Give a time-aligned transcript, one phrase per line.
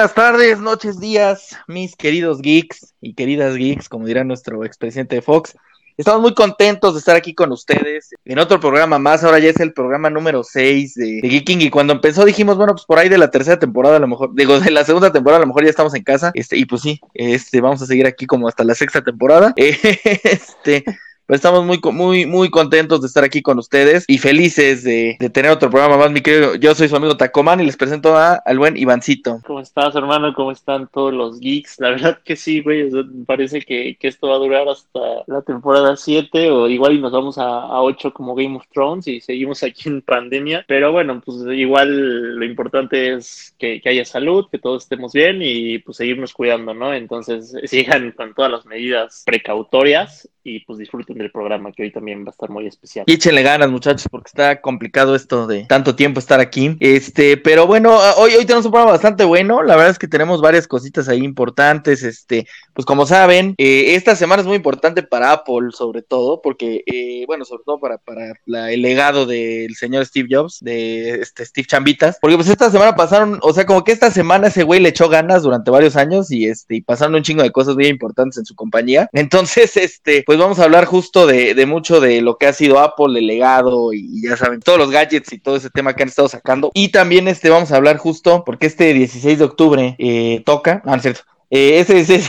[0.00, 5.54] Buenas tardes, noches, días, mis queridos geeks y queridas geeks, como dirá nuestro expresidente Fox.
[5.98, 9.22] Estamos muy contentos de estar aquí con ustedes en otro programa más.
[9.22, 11.60] Ahora ya es el programa número 6 de, de Geeking.
[11.60, 14.34] Y cuando empezó dijimos, bueno, pues por ahí de la tercera temporada, a lo mejor,
[14.34, 16.30] digo, de la segunda temporada, a lo mejor ya estamos en casa.
[16.32, 19.52] Este, y pues sí, este, vamos a seguir aquí como hasta la sexta temporada.
[19.58, 20.82] Este,
[21.30, 25.30] pero estamos muy, muy, muy contentos de estar aquí con ustedes y felices de, de
[25.30, 26.56] tener otro programa más, mi querido.
[26.56, 29.38] Yo soy su amigo Tacoman y les presento a, al buen Ivancito.
[29.46, 30.34] ¿Cómo estás, hermano?
[30.34, 31.78] ¿Cómo están todos los geeks?
[31.78, 32.82] La verdad que sí, güey.
[32.82, 34.98] O sea, parece que, que, esto va a durar hasta
[35.28, 39.06] la temporada 7 o igual y nos vamos a, a 8 como Game of Thrones
[39.06, 40.64] y seguimos aquí en pandemia.
[40.66, 45.42] Pero bueno, pues igual lo importante es que, que haya salud, que todos estemos bien
[45.42, 46.92] y pues seguirnos cuidando, ¿no?
[46.92, 52.24] Entonces sigan con todas las medidas precautorias y pues disfruten del programa que hoy también
[52.24, 53.04] va a estar muy especial.
[53.06, 56.76] Y échenle ganas, muchachos, porque está complicado esto de tanto tiempo estar aquí.
[56.80, 59.62] Este, pero bueno, hoy, hoy tenemos un programa bastante bueno.
[59.62, 62.02] La verdad es que tenemos varias cositas ahí importantes.
[62.02, 66.82] Este, pues como saben, eh, esta semana es muy importante para Apple, sobre todo, porque,
[66.86, 71.44] eh, bueno, sobre todo para, para la, el legado del señor Steve Jobs, de este
[71.44, 74.80] Steve Chambitas, porque pues esta semana pasaron, o sea, como que esta semana ese güey
[74.80, 77.86] le echó ganas durante varios años y este, y pasaron un chingo de cosas muy
[77.86, 79.08] importantes en su compañía.
[79.12, 82.78] Entonces, este, pues vamos a hablar justo de, de, mucho de lo que ha sido
[82.78, 86.08] Apple, el legado y, ya saben, todos los gadgets y todo ese tema que han
[86.08, 86.70] estado sacando.
[86.74, 90.92] Y también este vamos a hablar justo porque este 16 de octubre eh, toca, no,
[90.92, 92.20] no es cierto, eh, ese, ese,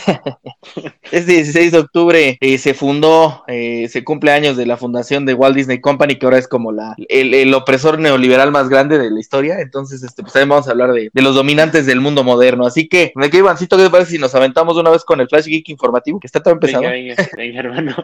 [1.11, 5.35] ese, 16 de octubre eh, se fundó, eh, se cumple años de la fundación de
[5.35, 9.11] Walt Disney Company, que ahora es como la, el, el opresor neoliberal más grande de
[9.11, 9.59] la historia.
[9.59, 12.65] Entonces, este, pues también vamos a hablar de, de los dominantes del mundo moderno.
[12.65, 15.27] Así que, me quedo Ivancito, ¿qué te parece si nos aventamos una vez con el
[15.27, 16.19] Flash Geek informativo?
[16.19, 16.81] Que está todo empezado.
[16.83, 17.95] Venga, venga, venga, hermano.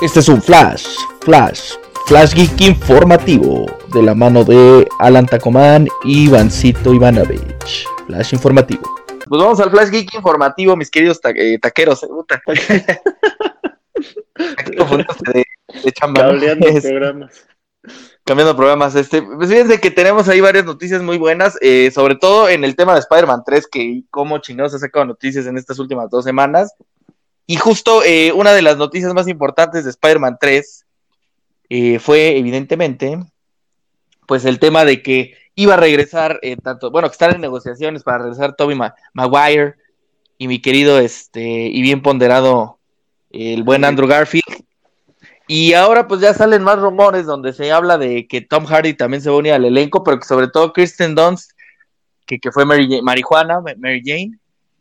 [0.00, 0.86] Este es un Flash,
[1.22, 1.72] Flash,
[2.06, 7.84] Flash Geek informativo de la mano de Alan Tacomán y Ivancito Ivanovich.
[8.06, 8.82] Flash informativo.
[9.28, 12.04] Pues vamos al Flash Geek informativo, mis queridos ta eh, taqueros.
[12.04, 12.40] Eh, puta.
[15.34, 15.44] de,
[15.82, 16.20] de chamba.
[16.20, 17.44] Cableando programas.
[18.24, 22.48] Cambiando programas, este, pues fíjense que tenemos ahí varias noticias muy buenas, eh, sobre todo
[22.48, 26.08] en el tema de Spider-Man 3, que como chingados ha sacado noticias en estas últimas
[26.08, 26.72] dos semanas.
[27.48, 30.85] Y justo eh, una de las noticias más importantes de Spider-Man 3
[31.68, 33.18] eh, fue evidentemente
[34.26, 38.02] pues el tema de que iba a regresar eh, tanto, bueno, que están en negociaciones
[38.02, 39.74] para regresar Toby Ma Maguire
[40.38, 42.78] y mi querido este y bien ponderado
[43.30, 44.64] el buen Andrew Garfield.
[45.48, 49.22] Y ahora pues ya salen más rumores donde se habla de que Tom Hardy también
[49.22, 51.52] se va a unir al elenco, pero que sobre todo Kristen Dunst,
[52.26, 54.32] que, que fue Mary, Marijuana, Mary Jane,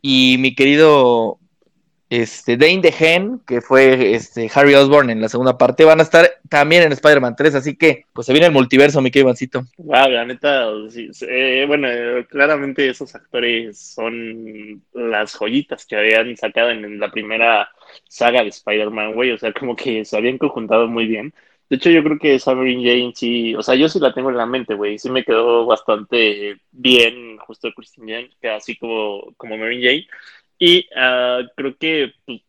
[0.02, 1.40] y mi querido
[2.10, 6.30] este, Dane DeHaan, que fue este, Harry Osborn en la segunda parte, van a estar
[6.50, 9.64] también en Spider-Man 3, así que pues se viene el multiverso, mi querido Ivancito.
[9.78, 11.88] Wow, la neta, sí, eh, bueno,
[12.30, 17.70] claramente esos actores son las joyitas que habían sacado en, en la primera
[18.08, 21.34] saga de Spider-Man, güey, o sea, como que se habían conjuntado muy bien.
[21.70, 24.38] De hecho, yo creo que Sabrina Jane sí, o sea, yo sí la tengo en
[24.38, 29.58] la mente, güey, sí me quedó bastante bien justo Christine Jane, que así como, como
[29.58, 30.08] Mary Jane.
[30.60, 32.42] Y uh, creo que pues,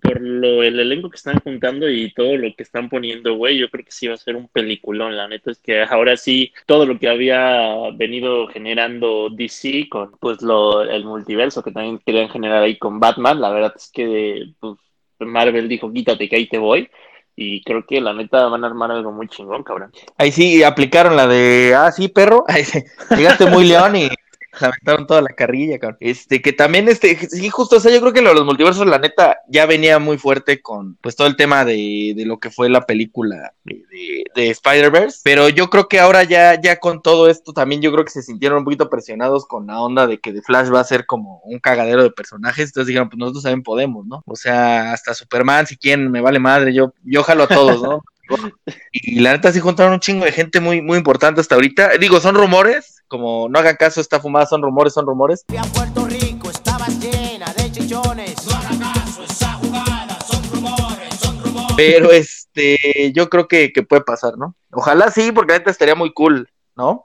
[0.00, 3.68] por lo el elenco que están juntando y todo lo que están poniendo, güey, yo
[3.70, 5.16] creo que sí va a ser un peliculón.
[5.16, 10.42] La neta es que ahora sí, todo lo que había venido generando DC con pues
[10.42, 14.78] lo el multiverso que también querían generar ahí con Batman, la verdad es que pues,
[15.20, 16.88] Marvel dijo, quítate que ahí te voy.
[17.34, 19.90] Y creo que la neta van a armar algo muy chingón, cabrón.
[20.18, 22.44] Ahí sí aplicaron la de, ah, sí, perro.
[22.46, 22.62] Ahí.
[23.16, 24.10] Llegaste muy león y
[24.60, 25.98] aventaron toda la carrilla, cabrón.
[26.00, 28.86] Este, que también, este, sí, justo, o sea, yo creo que lo de los multiversos,
[28.86, 32.50] la neta, ya venía muy fuerte con, pues, todo el tema de, de lo que
[32.50, 35.20] fue la película de, de, de Spider-Verse.
[35.24, 38.22] Pero yo creo que ahora ya, ya con todo esto, también yo creo que se
[38.22, 41.40] sintieron un poquito presionados con la onda de que The Flash va a ser como
[41.44, 42.68] un cagadero de personajes.
[42.68, 44.22] Entonces dijeron, pues nosotros también podemos, ¿no?
[44.26, 48.02] O sea, hasta Superman, si quieren, me vale madre, yo, yo jalo a todos, ¿no?
[48.92, 51.98] Y la neta sí juntaron un chingo de gente muy, muy importante hasta ahorita.
[51.98, 55.44] Digo, son rumores, como no hagan caso, está fumada, son rumores, son rumores.
[55.74, 58.46] Puerto Rico estaba llena de chichones.
[58.46, 61.74] No hagan caso, esa jugada, son rumores, son rumores.
[61.76, 64.56] Pero este, yo creo que, que puede pasar, ¿no?
[64.72, 67.04] Ojalá sí, porque la neta estaría muy cool, ¿no?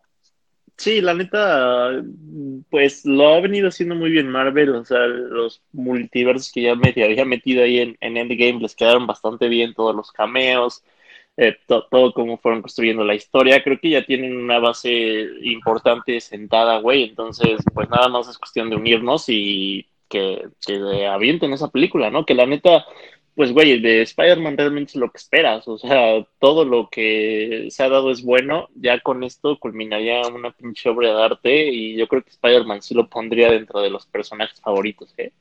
[0.77, 1.89] Sí, la neta,
[2.69, 6.89] pues lo ha venido haciendo muy bien Marvel, o sea, los multiversos que ya me
[6.89, 10.83] había metido ahí en, en Endgame les quedaron bastante bien, todos los cameos,
[11.38, 13.63] eh, to, todo cómo fueron construyendo la historia.
[13.63, 17.04] Creo que ya tienen una base importante sentada, güey.
[17.04, 22.25] Entonces, pues nada más es cuestión de unirnos y que, que avienten esa película, ¿no?
[22.25, 22.86] Que la neta,
[23.36, 25.68] pues, güey, de Spider-Man realmente es lo que esperas.
[25.68, 28.69] O sea, todo lo que se ha dado es bueno.
[28.74, 32.95] Ya con esto culminaría una pinche obra de arte y yo creo que Spider-Man sí
[32.95, 35.31] lo pondría dentro de los personajes favoritos, ¿eh?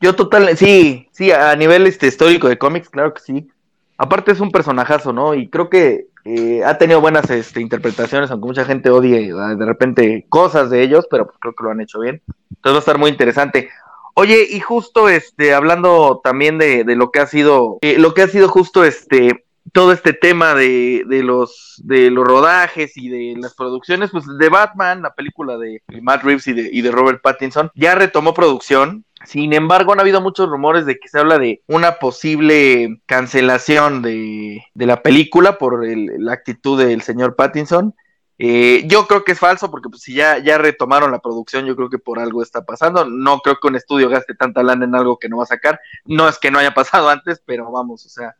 [0.00, 3.48] Yo total, sí, sí, a nivel este histórico de cómics, claro que sí.
[3.98, 5.34] Aparte es un personajazo, ¿no?
[5.34, 10.26] Y creo que eh, ha tenido buenas este, interpretaciones, aunque mucha gente odie de repente
[10.28, 12.20] cosas de ellos, pero pues creo que lo han hecho bien.
[12.50, 13.70] Entonces va a estar muy interesante.
[14.14, 18.22] Oye, y justo este, hablando también de, de lo que ha sido, eh, lo que
[18.22, 23.40] ha sido justo este, todo este tema de, de, los, de los rodajes y de
[23.40, 27.20] las producciones, pues de Batman, la película de Matt Reeves y de, y de Robert
[27.22, 29.04] Pattinson, ya retomó producción.
[29.24, 34.62] Sin embargo, han habido muchos rumores de que se habla de una posible cancelación de,
[34.74, 37.94] de la película por la actitud del señor Pattinson.
[38.38, 41.74] Eh, yo creo que es falso porque pues, si ya, ya retomaron la producción, yo
[41.74, 43.06] creo que por algo está pasando.
[43.06, 45.80] No creo que un estudio gaste tanta lana en algo que no va a sacar.
[46.04, 48.36] No es que no haya pasado antes, pero vamos, o sea,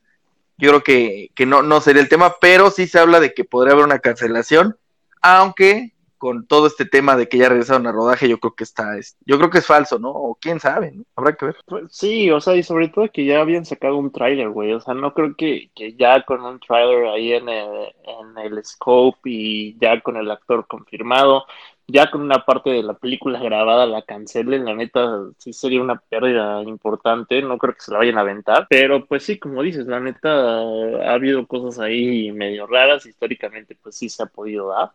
[0.59, 3.45] yo creo que, que no, no sería el tema, pero sí se habla de que
[3.45, 4.77] podría haber una cancelación,
[5.21, 5.95] aunque
[6.27, 9.17] con todo este tema de que ya regresaron a rodaje, yo creo que está, es,
[9.25, 10.11] yo creo que es falso, ¿no?
[10.11, 10.93] O quién sabe.
[11.15, 11.57] Habrá que ver.
[11.65, 14.81] Pues sí, o sea, y sobre todo que ya habían sacado un tráiler, güey, o
[14.81, 19.21] sea, no creo que, que ya con un tráiler ahí en el, en el scope
[19.25, 21.45] y ya con el actor confirmado,
[21.89, 25.97] ya con una parte de la película grabada la cancelen, la neta sí sería una
[25.97, 29.87] pérdida importante, no creo que se la vayan a aventar, pero pues sí, como dices,
[29.87, 34.91] la neta ha habido cosas ahí medio raras, históricamente pues sí se ha podido dar,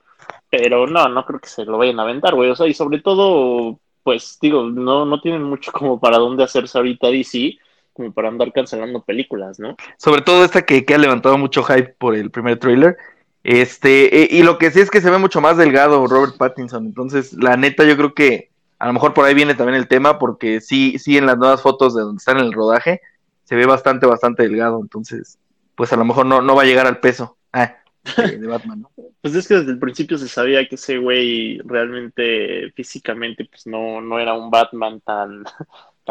[0.49, 2.99] pero no, no creo que se lo vayan a aventar, güey, o sea, y sobre
[2.99, 7.57] todo, pues digo, no, no tienen mucho como para dónde hacerse ahorita DC,
[7.93, 9.75] como para andar cancelando películas, ¿no?
[9.97, 12.97] Sobre todo esta que, que ha levantado mucho hype por el primer tráiler,
[13.43, 16.85] este, eh, y lo que sí es que se ve mucho más delgado Robert Pattinson.
[16.85, 20.19] Entonces, la neta, yo creo que a lo mejor por ahí viene también el tema,
[20.19, 23.01] porque sí, sí, en las nuevas fotos de donde están en el rodaje,
[23.43, 24.79] se ve bastante, bastante delgado.
[24.81, 25.37] Entonces,
[25.75, 27.75] pues a lo mejor no, no va a llegar al peso ah,
[28.17, 28.85] de, Batman.
[29.21, 34.01] Pues es que desde el principio se sabía que ese güey realmente físicamente pues no,
[34.01, 35.43] no era un Batman tan,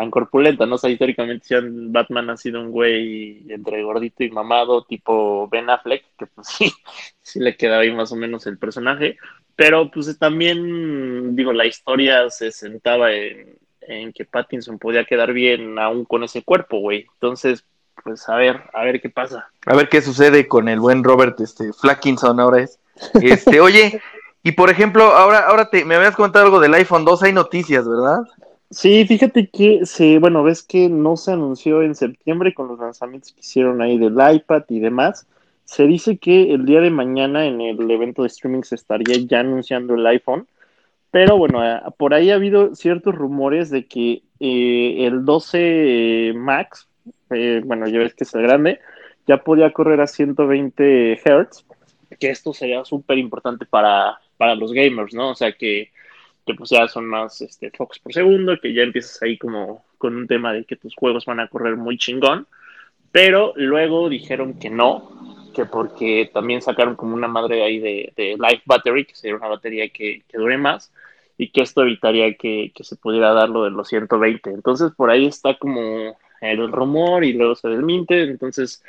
[0.01, 0.77] tan corpulento, ¿no?
[0.77, 6.05] O sea, históricamente Batman ha sido un güey entre gordito y mamado, tipo Ben Affleck,
[6.19, 6.73] que pues sí,
[7.21, 9.19] sí le queda ahí más o menos el personaje,
[9.57, 15.79] pero pues también, digo, la historia se sentaba en, en que Pattinson podía quedar bien
[15.79, 17.07] aún con ese cuerpo, güey.
[17.15, 17.67] Entonces,
[18.03, 19.51] pues a ver, a ver qué pasa.
[19.67, 22.79] A ver qué sucede con el buen Robert este, Flackinson ahora es.
[23.21, 24.01] Este, oye,
[24.43, 27.87] y por ejemplo, ahora, ahora te, me habías comentado algo del iPhone 2, hay noticias,
[27.87, 28.21] ¿verdad?
[28.71, 33.33] Sí, fíjate que sí, bueno, ves que no se anunció en septiembre con los lanzamientos
[33.33, 35.27] que hicieron ahí del iPad y demás.
[35.65, 39.41] Se dice que el día de mañana en el evento de streaming se estaría ya
[39.41, 40.47] anunciando el iPhone,
[41.11, 46.89] pero bueno, eh, por ahí ha habido ciertos rumores de que eh, el 12 Max,
[47.31, 48.81] eh, bueno, ya ves que es el grande,
[49.27, 51.65] ya podía correr a 120 Hz,
[52.21, 55.31] que esto sería súper importante para, para los gamers, ¿no?
[55.31, 55.91] O sea que
[56.47, 60.17] que pues ya son más este, focos por segundo, que ya empiezas ahí como con
[60.17, 62.47] un tema de que tus juegos van a correr muy chingón,
[63.13, 68.37] pero luego dijeron que no, que porque también sacaron como una madre ahí de, de
[68.39, 70.93] Life Battery, que sería una batería que, que dure más,
[71.37, 74.51] y que esto evitaría que, que, se pudiera dar lo de los 120.
[74.51, 78.83] Entonces por ahí está como el rumor y luego se desmiente, entonces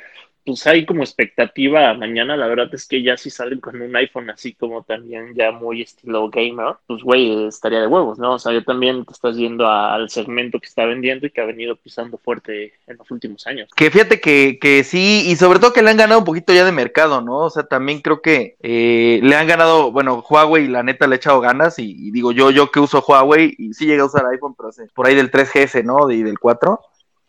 [0.44, 4.30] pues hay como expectativa mañana, la verdad es que ya si salen con un iPhone
[4.30, 8.34] así como también ya muy estilo gamer, pues güey, estaría de huevos, ¿no?
[8.34, 11.40] O sea, yo también te estás yendo a, al segmento que está vendiendo y que
[11.40, 13.70] ha venido pisando fuerte en los últimos años.
[13.76, 16.64] Que fíjate que, que sí, y sobre todo que le han ganado un poquito ya
[16.64, 17.38] de mercado, ¿no?
[17.38, 21.16] O sea, también creo que eh, le han ganado, bueno, Huawei la neta le ha
[21.16, 24.26] echado ganas y, y, digo yo, yo que uso Huawei y sí llegué a usar
[24.26, 26.10] iPhone, pero por ahí del 3GS, ¿no?
[26.10, 26.80] Y del 4.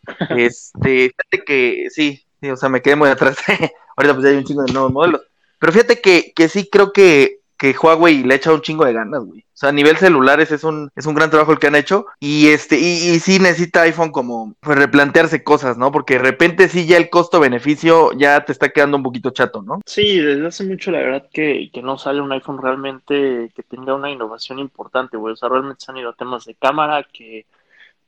[0.36, 3.38] Este, fíjate que sí, Sí, o sea, me quedé muy atrás.
[3.96, 5.22] Ahorita pues hay un chingo de nuevos modelos.
[5.58, 8.92] Pero fíjate que, que sí creo que, que Huawei le ha echado un chingo de
[8.92, 9.40] ganas, güey.
[9.40, 12.04] O sea, a nivel celulares es un, es un gran trabajo el que han hecho.
[12.20, 15.90] Y este, y, y sí necesita iPhone como pues, replantearse cosas, ¿no?
[15.90, 19.80] Porque de repente sí ya el costo-beneficio ya te está quedando un poquito chato, ¿no?
[19.86, 23.94] Sí, desde hace mucho la verdad que, que no sale un iPhone realmente que tenga
[23.94, 25.32] una innovación importante, güey.
[25.32, 27.46] O sea, realmente se han ido a temas de cámara que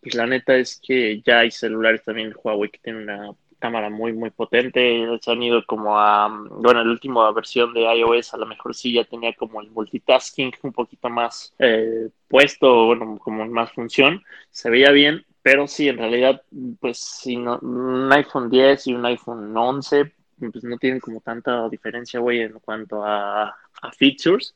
[0.02, 4.12] pues la neta es que ya hay celulares también Huawei que tienen una cámara muy,
[4.12, 5.06] muy potente.
[5.20, 8.92] Se han ido como a, bueno, la última versión de iOS a lo mejor sí
[8.92, 14.22] ya tenía como el multitasking un poquito más eh, puesto, bueno, como más función.
[14.50, 16.42] Se veía bien, pero sí, en realidad,
[16.80, 21.68] pues si no, un iPhone 10 y un iPhone 11, pues no tienen como tanta
[21.68, 24.54] diferencia, güey, en cuanto a, a features.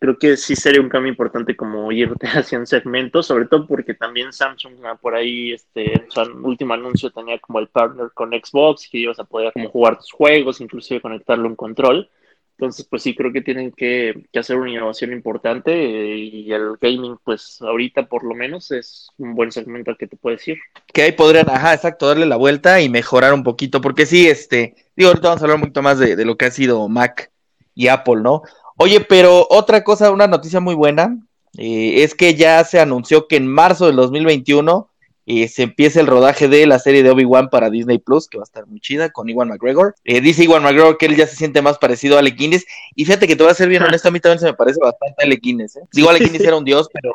[0.00, 3.94] Creo que sí sería un cambio importante como irte hacia un segmento, sobre todo porque
[3.94, 8.30] también Samsung ah, por ahí, este, en su último anuncio tenía como el partner con
[8.30, 12.10] Xbox, que ibas a poder como jugar tus juegos, inclusive conectarle un control.
[12.56, 17.16] Entonces, pues sí, creo que tienen que, hacer una innovación importante eh, y el gaming,
[17.24, 20.58] pues ahorita por lo menos es un buen segmento al que te puedes ir.
[20.92, 24.74] Que ahí podrían, ajá, exacto, darle la vuelta y mejorar un poquito, porque sí, este,
[24.94, 27.30] digo, ahorita vamos a hablar un poquito más de, de lo que ha sido Mac
[27.74, 28.42] y Apple, ¿no?
[28.82, 31.18] Oye, pero otra cosa, una noticia muy buena,
[31.58, 34.88] eh, es que ya se anunció que en marzo del 2021
[35.26, 38.42] eh, se empieza el rodaje de la serie de Obi-Wan para Disney Plus, que va
[38.42, 39.96] a estar muy chida, con Iwan McGregor.
[40.04, 43.26] Eh, dice Iwan McGregor que él ya se siente más parecido a Alec y fíjate
[43.26, 45.26] que te voy a ser bien honesto, a mí también se me parece bastante a
[45.26, 45.82] Alec Guinness, ¿eh?
[45.92, 47.12] Digo, Alec Guinness era un dios, pero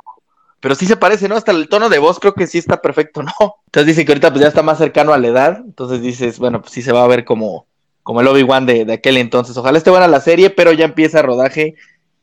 [0.59, 1.35] pero sí se parece, ¿no?
[1.35, 3.31] Hasta el tono de voz creo que sí está perfecto, ¿no?
[3.65, 6.61] Entonces dice que ahorita pues ya está más cercano a la edad, entonces dices, bueno,
[6.61, 7.65] pues sí se va a ver como,
[8.05, 9.57] como el Obi-Wan de, de aquel entonces.
[9.57, 11.73] Ojalá esté buena la serie, pero ya empieza rodaje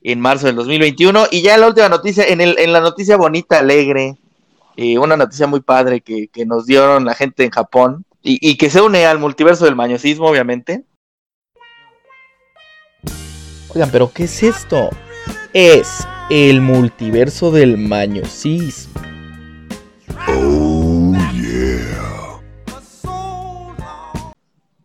[0.04, 1.24] en marzo del 2021.
[1.32, 4.16] Y ya la última noticia, en, el, en la noticia bonita, alegre,
[4.76, 8.56] eh, una noticia muy padre que, que, nos dieron la gente en Japón y, y,
[8.58, 10.84] que se une al multiverso del mañosismo, obviamente.
[13.74, 14.88] Oigan, pero ¿qué es esto?
[15.52, 19.02] Es el multiverso del mañosismo.
[20.28, 20.71] Oh,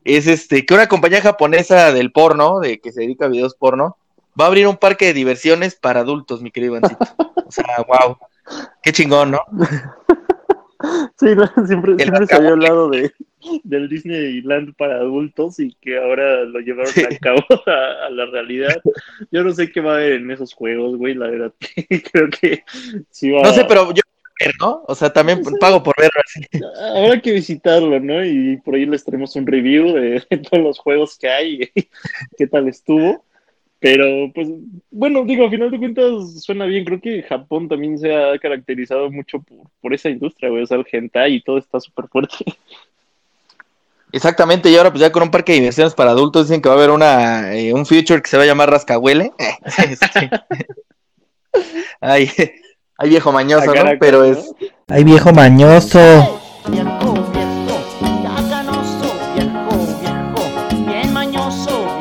[0.08, 3.98] Es este, que una compañía japonesa del porno, de que se dedica a videos porno,
[4.40, 7.06] va a abrir un parque de diversiones para adultos, mi querido Ivancito.
[7.46, 8.18] O sea, wow.
[8.82, 9.42] Qué chingón, ¿no?
[11.20, 13.12] Sí, no, siempre, siempre se había hablado de,
[13.64, 17.04] del Disneyland para adultos y que ahora lo llevaron sí.
[17.04, 18.80] a cabo a, a, la realidad.
[19.32, 21.54] Yo no sé qué va a haber en esos juegos, güey, la verdad.
[22.12, 22.64] Creo que
[23.10, 24.04] sí va No sé, pero yo
[24.60, 24.84] ¿no?
[24.88, 26.42] O sea, también pago por verlo así.
[26.96, 28.24] Habrá que visitarlo, ¿no?
[28.26, 31.88] Y por ahí les traemos un review de, de todos los juegos que hay y
[32.38, 33.24] qué tal estuvo.
[33.80, 34.48] Pero, pues,
[34.90, 36.84] bueno, digo, a final de cuentas suena bien.
[36.84, 40.64] Creo que Japón también se ha caracterizado mucho por, por esa industria, güey.
[40.64, 42.38] O sea, el hentai y todo está súper fuerte.
[44.12, 46.76] Exactamente, y ahora pues ya con un parque de diversiones para adultos dicen que va
[46.76, 49.32] a haber una eh, un future que se va a llamar Rascahuele.
[49.78, 50.30] Este.
[52.02, 52.30] ay,
[52.98, 53.84] ay, viejo mañoso, ¿no?
[54.00, 54.54] Pero es...
[54.88, 56.00] Ay, viejo mañoso.
[56.70, 57.82] Viejo, viejo,
[58.24, 59.70] ya canoso, viejo,
[60.02, 62.00] viejo, bien mañoso.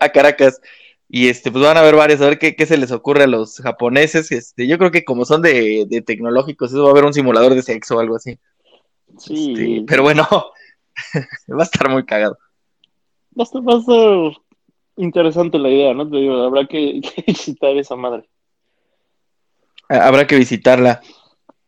[0.00, 0.60] a Caracas.
[1.08, 3.26] Y este, pues van a ver varios, a ver qué, qué, se les ocurre a
[3.26, 4.30] los japoneses.
[4.30, 7.54] Este, yo creo que como son de, de tecnológicos, eso va a haber un simulador
[7.54, 8.38] de sexo o algo así.
[9.18, 9.52] Sí.
[9.52, 10.22] Este, pero bueno,
[11.50, 12.38] va a estar muy cagado.
[13.36, 14.42] Va a estar, va a estar
[14.96, 16.08] interesante la idea, ¿no?
[16.08, 18.29] Te digo, habrá que, que, visitar esa madre.
[19.90, 21.00] Habrá que visitarla.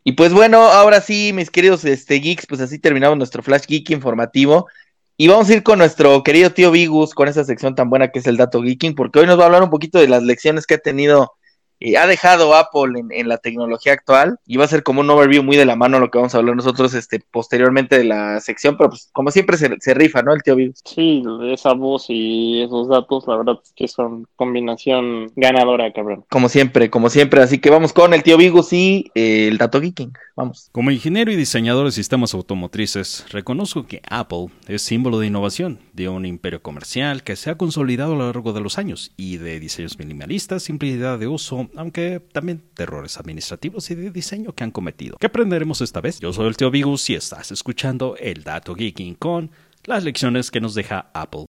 [0.05, 3.91] Y pues bueno, ahora sí, mis queridos este, geeks, pues así terminamos nuestro Flash Geek
[3.91, 4.69] informativo.
[5.17, 8.21] Y vamos a ir con nuestro querido tío Vigus, con esa sección tan buena que
[8.21, 10.67] es el Dato Geeking, porque hoy nos va a hablar un poquito de las lecciones
[10.67, 11.33] que ha tenido
[11.83, 15.11] eh, ha dejado Apple en, en, la tecnología actual y va a ser como un
[15.11, 18.41] overview muy de la mano lo que vamos a hablar nosotros este posteriormente de la
[18.41, 20.33] sección, pero pues como siempre se, se rifa, ¿no?
[20.33, 20.81] El tío Vigus.
[20.85, 26.25] Sí, esa voz y esos datos, la verdad es que son combinación ganadora, cabrón.
[26.31, 29.81] Como siempre, como siempre, así que vamos con el tío Vigus y eh, el dato
[29.81, 30.13] geeking.
[30.35, 30.71] Vamos.
[30.73, 36.09] Como ingeniero y diseñador de sistemas automotrices, reconozco que Apple es símbolo de innovación, de
[36.09, 39.61] un imperio comercial que se ha consolidado a lo largo de los años y de
[39.61, 45.17] diseños minimalistas, simplicidad de uso, aunque también errores administrativos y de diseño que han cometido.
[45.19, 46.21] ¿Qué aprenderemos esta vez?
[46.21, 49.51] Yo soy el tío Vigus y estás escuchando el Dato Geeking con
[49.85, 51.47] las lecciones que nos deja Apple.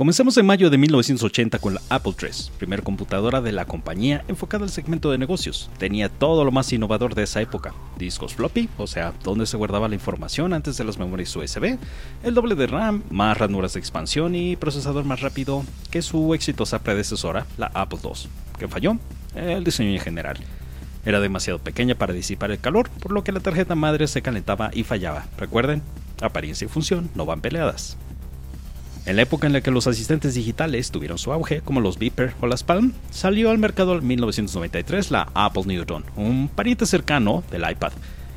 [0.00, 4.64] Comencemos en mayo de 1980 con la Apple III, primera computadora de la compañía enfocada
[4.64, 5.68] al segmento de negocios.
[5.76, 7.74] Tenía todo lo más innovador de esa época.
[7.98, 11.76] Discos floppy, o sea, donde se guardaba la información antes de las memorias USB,
[12.22, 16.78] el doble de RAM, más ranuras de expansión y procesador más rápido que su exitosa
[16.78, 18.30] predecesora, la Apple II.
[18.58, 18.96] ¿Qué falló?
[19.34, 20.38] El diseño en general.
[21.04, 24.70] Era demasiado pequeña para disipar el calor, por lo que la tarjeta madre se calentaba
[24.72, 25.26] y fallaba.
[25.36, 25.82] Recuerden,
[26.22, 27.98] apariencia y función no van peleadas.
[29.06, 32.34] En la época en la que los asistentes digitales tuvieron su auge, como los Beeper
[32.40, 37.68] o las Palm, salió al mercado en 1993 la Apple Newton, un pariente cercano del
[37.68, 37.92] iPad.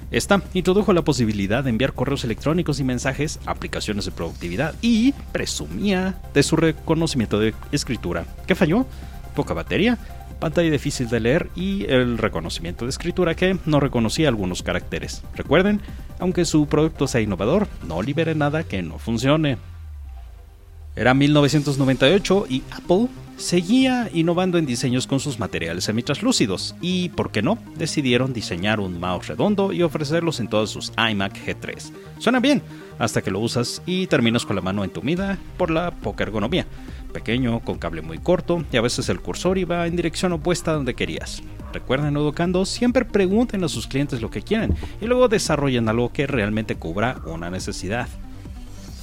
[0.10, 6.22] Esta introdujo la posibilidad de enviar correos electrónicos y mensajes, aplicaciones de productividad y presumía
[6.34, 8.26] de su reconocimiento de escritura.
[8.48, 8.86] ¿Qué falló?
[9.36, 9.98] Poca batería,
[10.40, 15.24] pantalla difícil de leer y el reconocimiento de escritura que no reconocía algunos caracteres.
[15.36, 15.82] Recuerden,
[16.20, 19.58] aunque su producto sea innovador, no libere nada que no funcione.
[20.96, 27.42] Era 1998 y Apple seguía innovando en diseños con sus materiales semitraslúcidos y, por qué
[27.42, 31.92] no, decidieron diseñar un mouse redondo y ofrecerlos en todos sus iMac G3.
[32.20, 32.62] Suena bien,
[33.00, 36.68] hasta que lo usas y terminas con la mano entumida por la poca ergonomía.
[37.12, 40.76] Pequeño, con cable muy corto y a veces el cursor iba en dirección opuesta a
[40.76, 41.42] donde querías.
[41.74, 46.28] Recuerden, Educando, siempre pregunten a sus clientes lo que quieren y luego desarrollen algo que
[46.28, 48.08] realmente cubra una necesidad.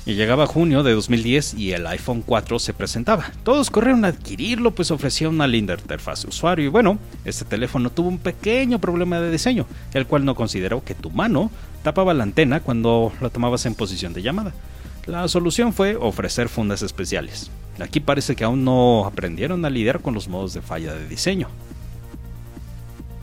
[0.06, 3.30] Y llegaba junio de 2010 y el iPhone 4 se presentaba.
[3.44, 6.64] Todos corrieron a adquirirlo, pues ofrecía una linda interfaz de usuario.
[6.64, 10.94] Y bueno, este teléfono tuvo un pequeño problema de diseño, el cual no consideró que
[10.94, 11.50] tu mano
[11.82, 14.52] tapaba la antena cuando la tomabas en posición de llamada.
[15.06, 17.50] La solución fue ofrecer fundas especiales.
[17.78, 21.48] Aquí parece que aún no aprendieron a lidiar con los modos de falla de diseño.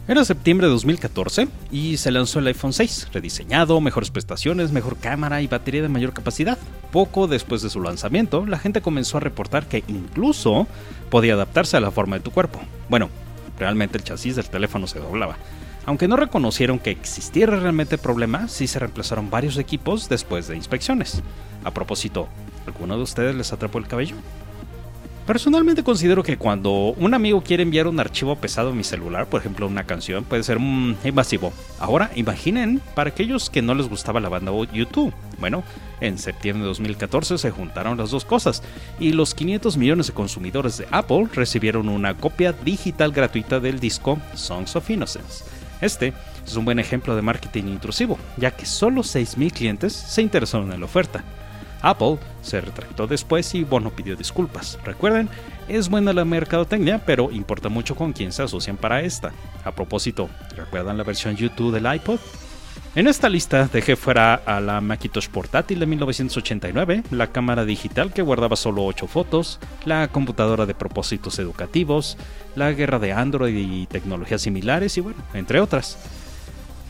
[0.09, 5.41] Era septiembre de 2014 y se lanzó el iPhone 6, rediseñado, mejores prestaciones, mejor cámara
[5.41, 6.57] y batería de mayor capacidad.
[6.93, 10.65] Poco después de su lanzamiento, la gente comenzó a reportar que incluso
[11.09, 12.61] podía adaptarse a la forma de tu cuerpo.
[12.87, 13.09] Bueno,
[13.59, 15.35] realmente el chasis del teléfono se doblaba.
[15.85, 21.21] Aunque no reconocieron que existiera realmente problema, sí se reemplazaron varios equipos después de inspecciones.
[21.65, 22.29] A propósito,
[22.65, 24.15] ¿alguno de ustedes les atrapó el cabello?
[25.27, 29.41] Personalmente considero que cuando un amigo quiere enviar un archivo pesado a mi celular, por
[29.41, 31.51] ejemplo una canción, puede ser mm, invasivo.
[31.79, 35.13] Ahora, imaginen para aquellos que no les gustaba la banda YouTube.
[35.37, 35.65] Bueno,
[35.99, 38.63] en septiembre de 2014 se juntaron las dos cosas
[39.01, 44.19] y los 500 millones de consumidores de Apple recibieron una copia digital gratuita del disco
[44.33, 45.43] Songs of Innocence.
[45.81, 46.13] Este
[46.45, 50.79] es un buen ejemplo de marketing intrusivo, ya que solo 6.000 clientes se interesaron en
[50.79, 51.25] la oferta.
[51.89, 54.77] Apple se retractó después y Bono pidió disculpas.
[54.83, 55.29] Recuerden,
[55.67, 59.31] es buena la mercadotecnia, pero importa mucho con quién se asocian para esta.
[59.63, 62.19] A propósito, ¿recuerdan la versión YouTube del iPod?
[62.95, 68.23] En esta lista dejé fuera a la Macintosh portátil de 1989, la cámara digital que
[68.23, 72.17] guardaba solo 8 fotos, la computadora de propósitos educativos,
[72.55, 75.99] la guerra de Android y tecnologías similares y bueno, entre otras.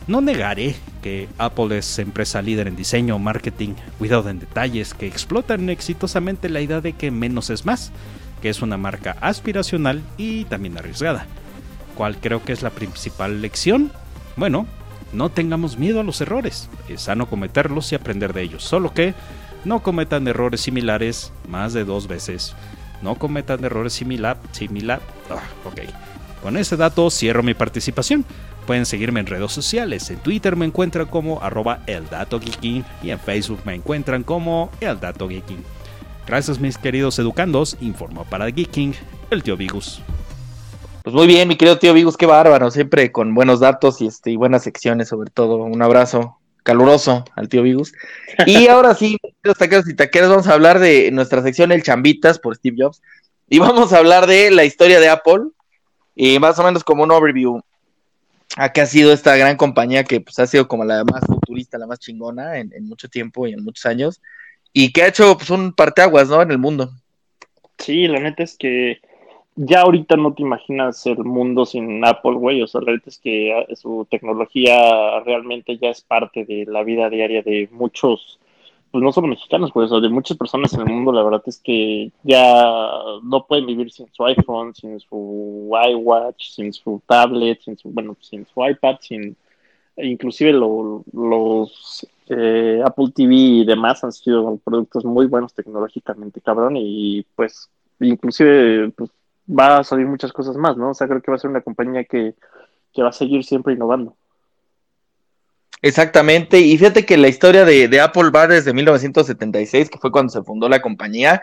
[0.08, 5.68] No negaré que Apple es empresa líder en diseño, marketing, cuidado en detalles, que explotan
[5.68, 7.92] exitosamente la idea de que menos es más,
[8.40, 11.26] que es una marca aspiracional y también arriesgada.
[11.94, 13.92] ¿Cuál creo que es la principal lección?
[14.36, 14.66] Bueno,
[15.12, 19.14] no tengamos miedo a los errores, es sano cometerlos y aprender de ellos, solo que
[19.66, 22.54] no cometan errores similares más de dos veces.
[23.02, 25.00] No cometan errores similar, similar.
[25.30, 25.80] Ah, ok.
[26.42, 28.24] Con ese dato cierro mi participación.
[28.68, 30.10] Pueden seguirme en redes sociales.
[30.10, 35.64] En Twitter me encuentran como arroba eldatogeeking y en Facebook me encuentran como eldatogeeking.
[36.26, 38.94] Gracias mis queridos educandos, informó para Geeking
[39.30, 40.02] el tío Vigus.
[41.02, 44.32] Pues muy bien, mi querido tío Vigus, qué bárbaro, siempre con buenos datos y, este,
[44.32, 45.56] y buenas secciones sobre todo.
[45.56, 47.94] Un abrazo caluroso al tío Vigus.
[48.44, 52.38] Y ahora sí, los taqueros y taqueros, vamos a hablar de nuestra sección El Chambitas
[52.38, 53.00] por Steve Jobs.
[53.48, 55.44] Y vamos a hablar de la historia de Apple,
[56.14, 57.62] y más o menos como un overview
[58.56, 61.78] a qué ha sido esta gran compañía que pues, ha sido como la más futurista,
[61.78, 64.20] la más chingona en, mucho tiempo y en muchos años,
[64.72, 66.42] y que ha hecho pues, un parteaguas, ¿no?
[66.42, 66.90] En el mundo.
[67.78, 69.00] Sí, la neta es que
[69.54, 72.62] ya ahorita no te imaginas el mundo sin Apple, güey.
[72.62, 76.82] O sea, la neta es que ah, su tecnología realmente ya es parte de la
[76.84, 78.37] vida diaria de muchos
[78.90, 82.10] pues no solo mexicanos, pues, de muchas personas en el mundo, la verdad es que
[82.22, 82.90] ya
[83.22, 88.16] no pueden vivir sin su iPhone, sin su iWatch, sin su tablet, sin su, bueno,
[88.20, 89.36] sin su iPad, sin,
[89.96, 97.26] inclusive los eh, Apple TV y demás han sido productos muy buenos tecnológicamente, cabrón, y
[97.36, 97.70] pues,
[98.00, 99.10] inclusive, pues,
[99.48, 100.90] va a salir muchas cosas más, ¿no?
[100.90, 102.34] O sea, creo que va a ser una compañía que,
[102.92, 104.16] que va a seguir siempre innovando.
[105.80, 110.42] Exactamente, y fíjate que la historia de, Apple va desde 1976, que fue cuando se
[110.42, 111.40] fundó la compañía,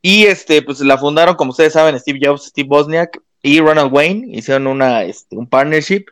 [0.00, 4.28] y este, pues la fundaron, como ustedes saben, Steve Jobs, Steve Bosniak y Ronald Wayne,
[4.36, 6.04] hicieron una, este, un partnership,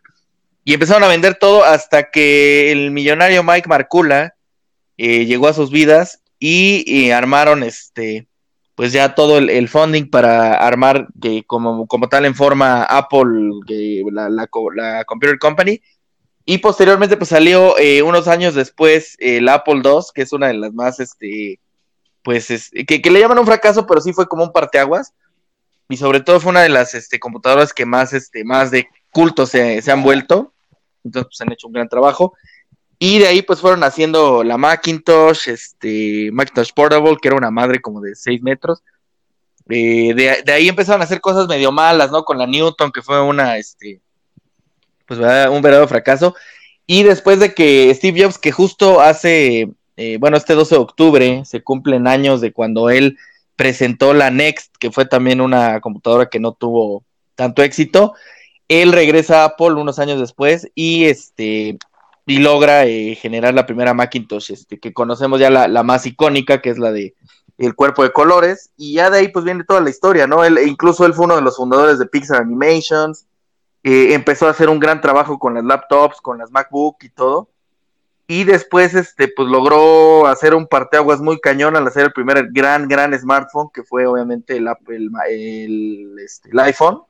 [0.64, 4.34] y empezaron a vender todo hasta que el millonario Mike Marcula
[4.96, 8.26] eh, llegó a sus vidas y, armaron este,
[8.74, 14.02] pues ya todo el, funding para armar que como, como tal en forma Apple, que
[14.10, 14.46] la, la
[15.04, 15.80] Computer Company,
[16.46, 20.54] y posteriormente, pues salió eh, unos años después el Apple II, que es una de
[20.54, 21.58] las más, este,
[22.22, 25.14] pues, que, le llaman un fracaso, pero sí fue como un parteaguas.
[25.88, 29.46] Y sobre todo fue una de las este, computadoras que más, este, más de culto
[29.46, 30.52] se, han vuelto.
[31.02, 32.34] Entonces, pues han hecho un gran trabajo.
[32.98, 37.80] Y de ahí, pues fueron haciendo la Macintosh, este, Macintosh Portable, que era una madre
[37.80, 38.82] como de 6 metros.
[39.70, 42.22] Eh, de, de, ahí empezaron a hacer cosas medio malas, ¿no?
[42.22, 44.02] Con la Newton, que fue una, este,
[45.06, 46.34] pues un verdadero fracaso.
[46.86, 51.42] Y después de que Steve Jobs, que justo hace, eh, bueno, este 12 de octubre
[51.44, 53.16] se cumplen años de cuando él
[53.56, 58.14] presentó la Next, que fue también una computadora que no tuvo tanto éxito,
[58.68, 61.78] él regresa a Apple unos años después y este
[62.26, 66.62] y logra eh, generar la primera Macintosh, este, que conocemos ya la, la, más icónica,
[66.62, 67.14] que es la de
[67.58, 70.42] el cuerpo de colores, y ya de ahí pues viene toda la historia, ¿no?
[70.42, 73.26] Él, incluso él fue uno de los fundadores de Pixar Animations,
[73.84, 77.50] eh, empezó a hacer un gran trabajo con las laptops, con las MacBook y todo,
[78.26, 82.88] y después este pues logró hacer un parteaguas muy cañón al hacer el primer gran,
[82.88, 84.68] gran smartphone, que fue obviamente el,
[85.28, 87.02] el, este, el iPhone,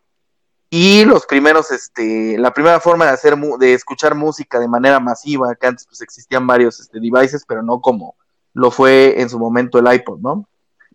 [0.71, 5.55] y los primeros, este, la primera forma de hacer, de escuchar música de manera masiva,
[5.55, 8.17] que antes pues existían varios este, devices, pero no como
[8.55, 10.49] lo fue en su momento el iPod, ¿no?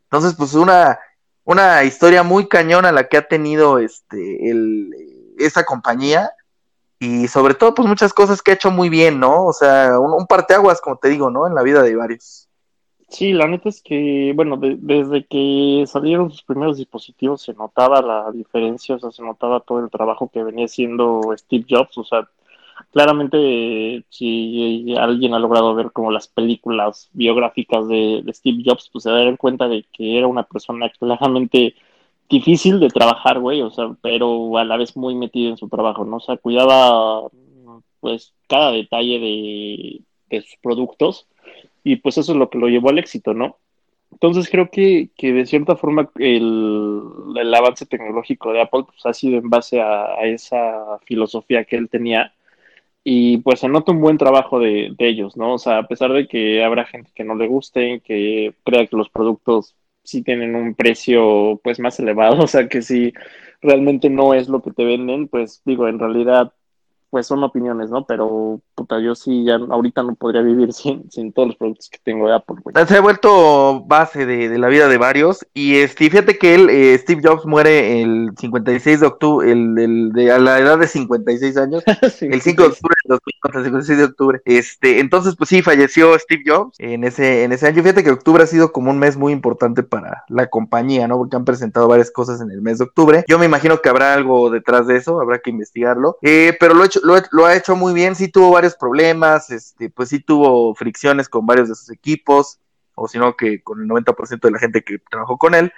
[0.04, 1.00] Entonces, pues una,
[1.46, 4.94] una historia muy cañona la que ha tenido este, el,
[5.39, 6.32] esa compañía
[6.99, 9.45] y sobre todo, pues muchas cosas que ha hecho muy bien, ¿no?
[9.45, 11.47] O sea, un, parteaguas, como te digo, ¿no?
[11.47, 12.49] En la vida de varios.
[13.08, 18.02] Sí, la neta es que, bueno, de, desde que salieron sus primeros dispositivos se notaba
[18.02, 22.04] la diferencia, o sea, se notaba todo el trabajo que venía haciendo Steve Jobs, o
[22.04, 22.30] sea,
[22.91, 29.04] claramente si alguien ha logrado ver como las películas biográficas de, de Steve Jobs, pues
[29.04, 31.75] se da cuenta de que era una persona claramente
[32.30, 36.06] difícil de trabajar, güey, o sea, pero a la vez muy metido en su trabajo,
[36.06, 36.18] ¿no?
[36.18, 37.28] O sea, cuidaba
[38.00, 39.20] pues cada detalle
[40.30, 41.28] de, sus productos
[41.84, 43.58] y pues eso es lo que lo llevó al éxito, ¿no?
[44.12, 47.04] Entonces creo que, que de cierta forma el,
[47.36, 51.76] el, avance tecnológico de Apple pues, ha sido en base a, a, esa filosofía que
[51.76, 52.34] él tenía
[53.04, 55.54] y pues se nota un buen trabajo de, de, ellos, ¿no?
[55.54, 58.98] O sea, a pesar de que habrá gente que no le guste, que crea que
[58.98, 59.76] los productos
[60.10, 63.13] sí tienen un precio pues más elevado, o sea, que si
[63.62, 66.54] realmente no es lo que te venden, pues digo, en realidad
[67.10, 68.06] pues son opiniones, ¿no?
[68.06, 72.00] Pero, puta, yo sí, ya ahorita no podría vivir sin, sin todos los productos que
[72.04, 72.88] tengo de Apple, güey.
[72.88, 75.45] Se ha vuelto base de, de, la vida de varios.
[75.54, 80.12] Y este, fíjate que él, eh, Steve Jobs muere el 56 de octubre, el, el,
[80.12, 81.84] de, a la edad de 56 años,
[82.15, 84.41] sí, el 5 de octubre del 2004, el 56 de octubre.
[84.45, 87.82] Este, entonces, pues sí, falleció Steve Jobs en ese, en ese año.
[87.82, 91.17] Fíjate que octubre ha sido como un mes muy importante para la compañía, ¿no?
[91.17, 93.24] Porque han presentado varias cosas en el mes de octubre.
[93.28, 96.17] Yo me imagino que habrá algo detrás de eso, habrá que investigarlo.
[96.22, 99.89] Eh, pero lo he hecho lo, ha hecho muy bien, sí tuvo varios problemas, este,
[99.89, 102.59] pues sí tuvo fricciones con varios de sus equipos,
[102.95, 105.71] o sino que con el 90% de la gente que trabajó con él,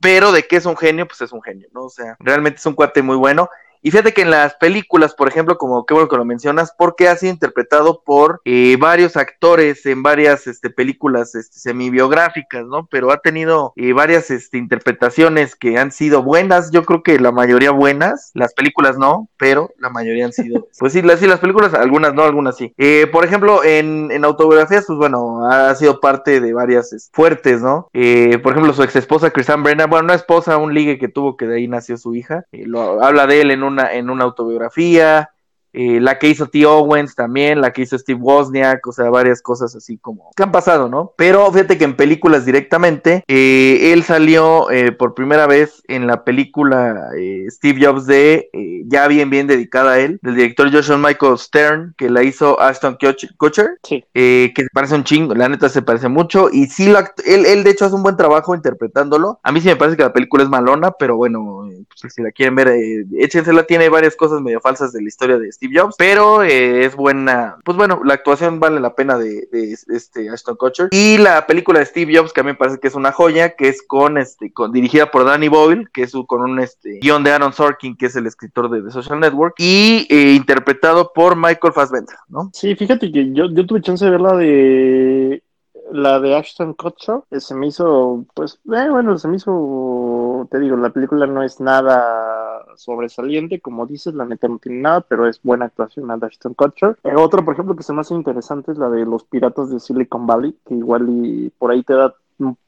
[0.00, 1.84] pero de que es un genio, pues es un genio, ¿no?
[1.84, 3.48] O sea, realmente es un cuate muy bueno.
[3.84, 7.06] Y fíjate que en las películas, por ejemplo, como qué bueno que lo mencionas, porque
[7.06, 12.86] ha sido interpretado por eh, varios actores en varias este, películas este, semi-biográficas, ¿no?
[12.90, 17.30] Pero ha tenido eh, varias este, interpretaciones que han sido buenas, yo creo que la
[17.30, 21.40] mayoría buenas, las películas no, pero la mayoría han sido, pues sí, las, sí, las
[21.40, 22.72] películas, algunas no, algunas sí.
[22.78, 27.90] Eh, por ejemplo, en, en, autobiografías, pues bueno, ha sido parte de varias fuertes, ¿no?
[27.92, 31.46] Por ejemplo, su ex esposa, Christian Brennan, bueno, no esposa, un ligue que tuvo que
[31.46, 35.33] de ahí nació su hija, lo, habla de él en un en una autobiografía,
[35.74, 36.64] eh, la que hizo T.
[36.64, 40.52] Owens también, la que hizo Steve Wozniak, o sea, varias cosas así como que han
[40.52, 41.12] pasado, ¿no?
[41.16, 46.24] Pero fíjate que en películas directamente, eh, él salió eh, por primera vez en la
[46.24, 47.10] película
[47.48, 48.48] Steve Jobs de,
[48.86, 52.96] ya bien, bien dedicada a él, del director Joshua Michael Stern, que la hizo Ashton
[53.36, 54.04] Kutcher, sí.
[54.12, 57.64] Que se parece un chingo, la neta se parece mucho, y sí, lo él, él
[57.64, 59.40] de hecho hace un buen trabajo interpretándolo.
[59.42, 61.68] A mí sí me parece que la película es malona, pero bueno,
[62.00, 62.72] pues, si la quieren ver,
[63.18, 66.84] échensela, tiene varias cosas medio falsas de la historia de Steve Steve Jobs, pero eh,
[66.84, 71.16] es buena, pues bueno, la actuación vale la pena de, de, este Ashton Kutcher y
[71.18, 73.68] la película de Steve Jobs que a mí me parece que es una joya, que
[73.68, 77.32] es con este, con, dirigida por Danny Boyle, que es con un este guion de
[77.32, 81.72] Aaron Sorkin, que es el escritor de The Social Network y eh, interpretado por Michael
[81.72, 82.50] Fassbender, ¿no?
[82.52, 85.43] Sí, fíjate que yo, yo tuve chance de verla de
[85.92, 90.76] la de Ashton Kutcher se me hizo, pues, eh, bueno, se me hizo, te digo,
[90.76, 95.40] la película no es nada sobresaliente, como dices, la neta no tiene nada, pero es
[95.42, 96.98] buena actuación la de Ashton Kutcher.
[97.04, 99.80] Eh, otra, por ejemplo, que se me hace interesante es la de los piratas de
[99.80, 102.14] Silicon Valley, que igual y por ahí te da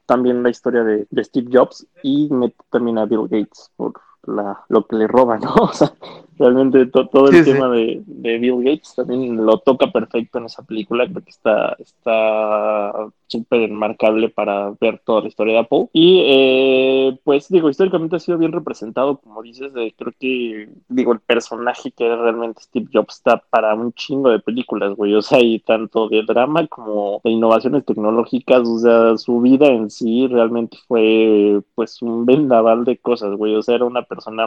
[0.07, 4.65] también la historia de, de Steve Jobs y mete también a Bill Gates por la,
[4.69, 5.55] lo que le roban, ¿no?
[5.61, 5.93] O sea,
[6.39, 8.03] realmente to, todo el sí, tema sí.
[8.07, 12.93] De, de, Bill Gates también lo toca perfecto en esa película, creo que está está
[13.27, 15.89] súper enmarcable para ver toda la historia de Apple.
[15.93, 21.13] Y eh, pues digo, históricamente ha sido bien representado, como dices, de, creo que, digo,
[21.13, 25.23] el personaje que era realmente Steve Jobs está para un chingo de películas, güey, o
[25.23, 30.27] sea, y tanto de drama como de innovaciones tecnológicas, o sea, su vida en sí
[30.29, 34.47] realmente fue pues un vendaval de cosas, güey, o sea, era una persona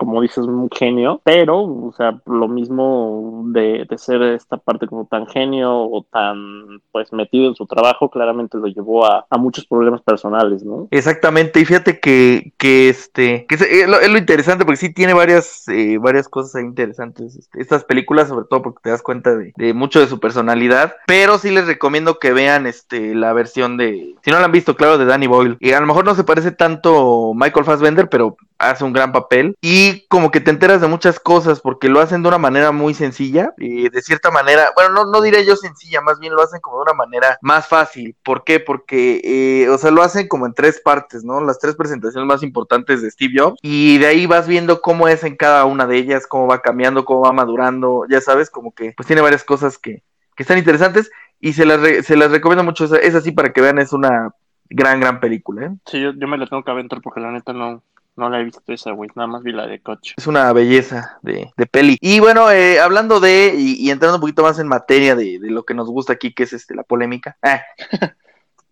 [0.00, 5.04] como dices, un genio, pero, o sea, lo mismo de, de ser esta parte como
[5.04, 9.66] tan genio o tan, pues, metido en su trabajo, claramente lo llevó a, a muchos
[9.66, 10.88] problemas personales, ¿no?
[10.90, 15.12] Exactamente, y fíjate que, que este, que es, lo, es lo interesante porque sí tiene
[15.12, 19.52] varias, eh, varias cosas interesantes, este, estas películas, sobre todo porque te das cuenta de,
[19.54, 24.14] de mucho de su personalidad, pero sí les recomiendo que vean este la versión de,
[24.24, 26.24] si no la han visto, claro, de Danny Boyle, y a lo mejor no se
[26.24, 30.88] parece tanto Michael Fassbender, pero hace un gran papel y como que te enteras de
[30.88, 34.92] muchas cosas porque lo hacen de una manera muy sencilla y de cierta manera, bueno,
[34.92, 38.16] no, no diré yo sencilla, más bien lo hacen como de una manera más fácil.
[38.22, 38.60] ¿Por qué?
[38.60, 41.40] Porque, eh, o sea, lo hacen como en tres partes, ¿no?
[41.40, 45.24] Las tres presentaciones más importantes de Steve Jobs y de ahí vas viendo cómo es
[45.24, 48.92] en cada una de ellas, cómo va cambiando, cómo va madurando, ya sabes, como que
[48.96, 50.02] pues tiene varias cosas que,
[50.36, 53.60] que están interesantes y se las, se las recomiendo mucho, es, es así para que
[53.60, 54.34] vean, es una
[54.70, 55.70] gran, gran película, ¿eh?
[55.86, 57.82] Sí, yo, yo me la tengo que aventar porque la neta no,
[58.16, 59.10] no la he visto esa, güey.
[59.14, 60.14] Nada más vi la de coche.
[60.16, 61.96] Es una belleza de, de peli.
[62.00, 65.50] Y bueno, eh, hablando de, y, y entrando un poquito más en materia de, de
[65.50, 67.36] lo que nos gusta aquí, que es este la polémica.
[67.42, 67.62] Ah.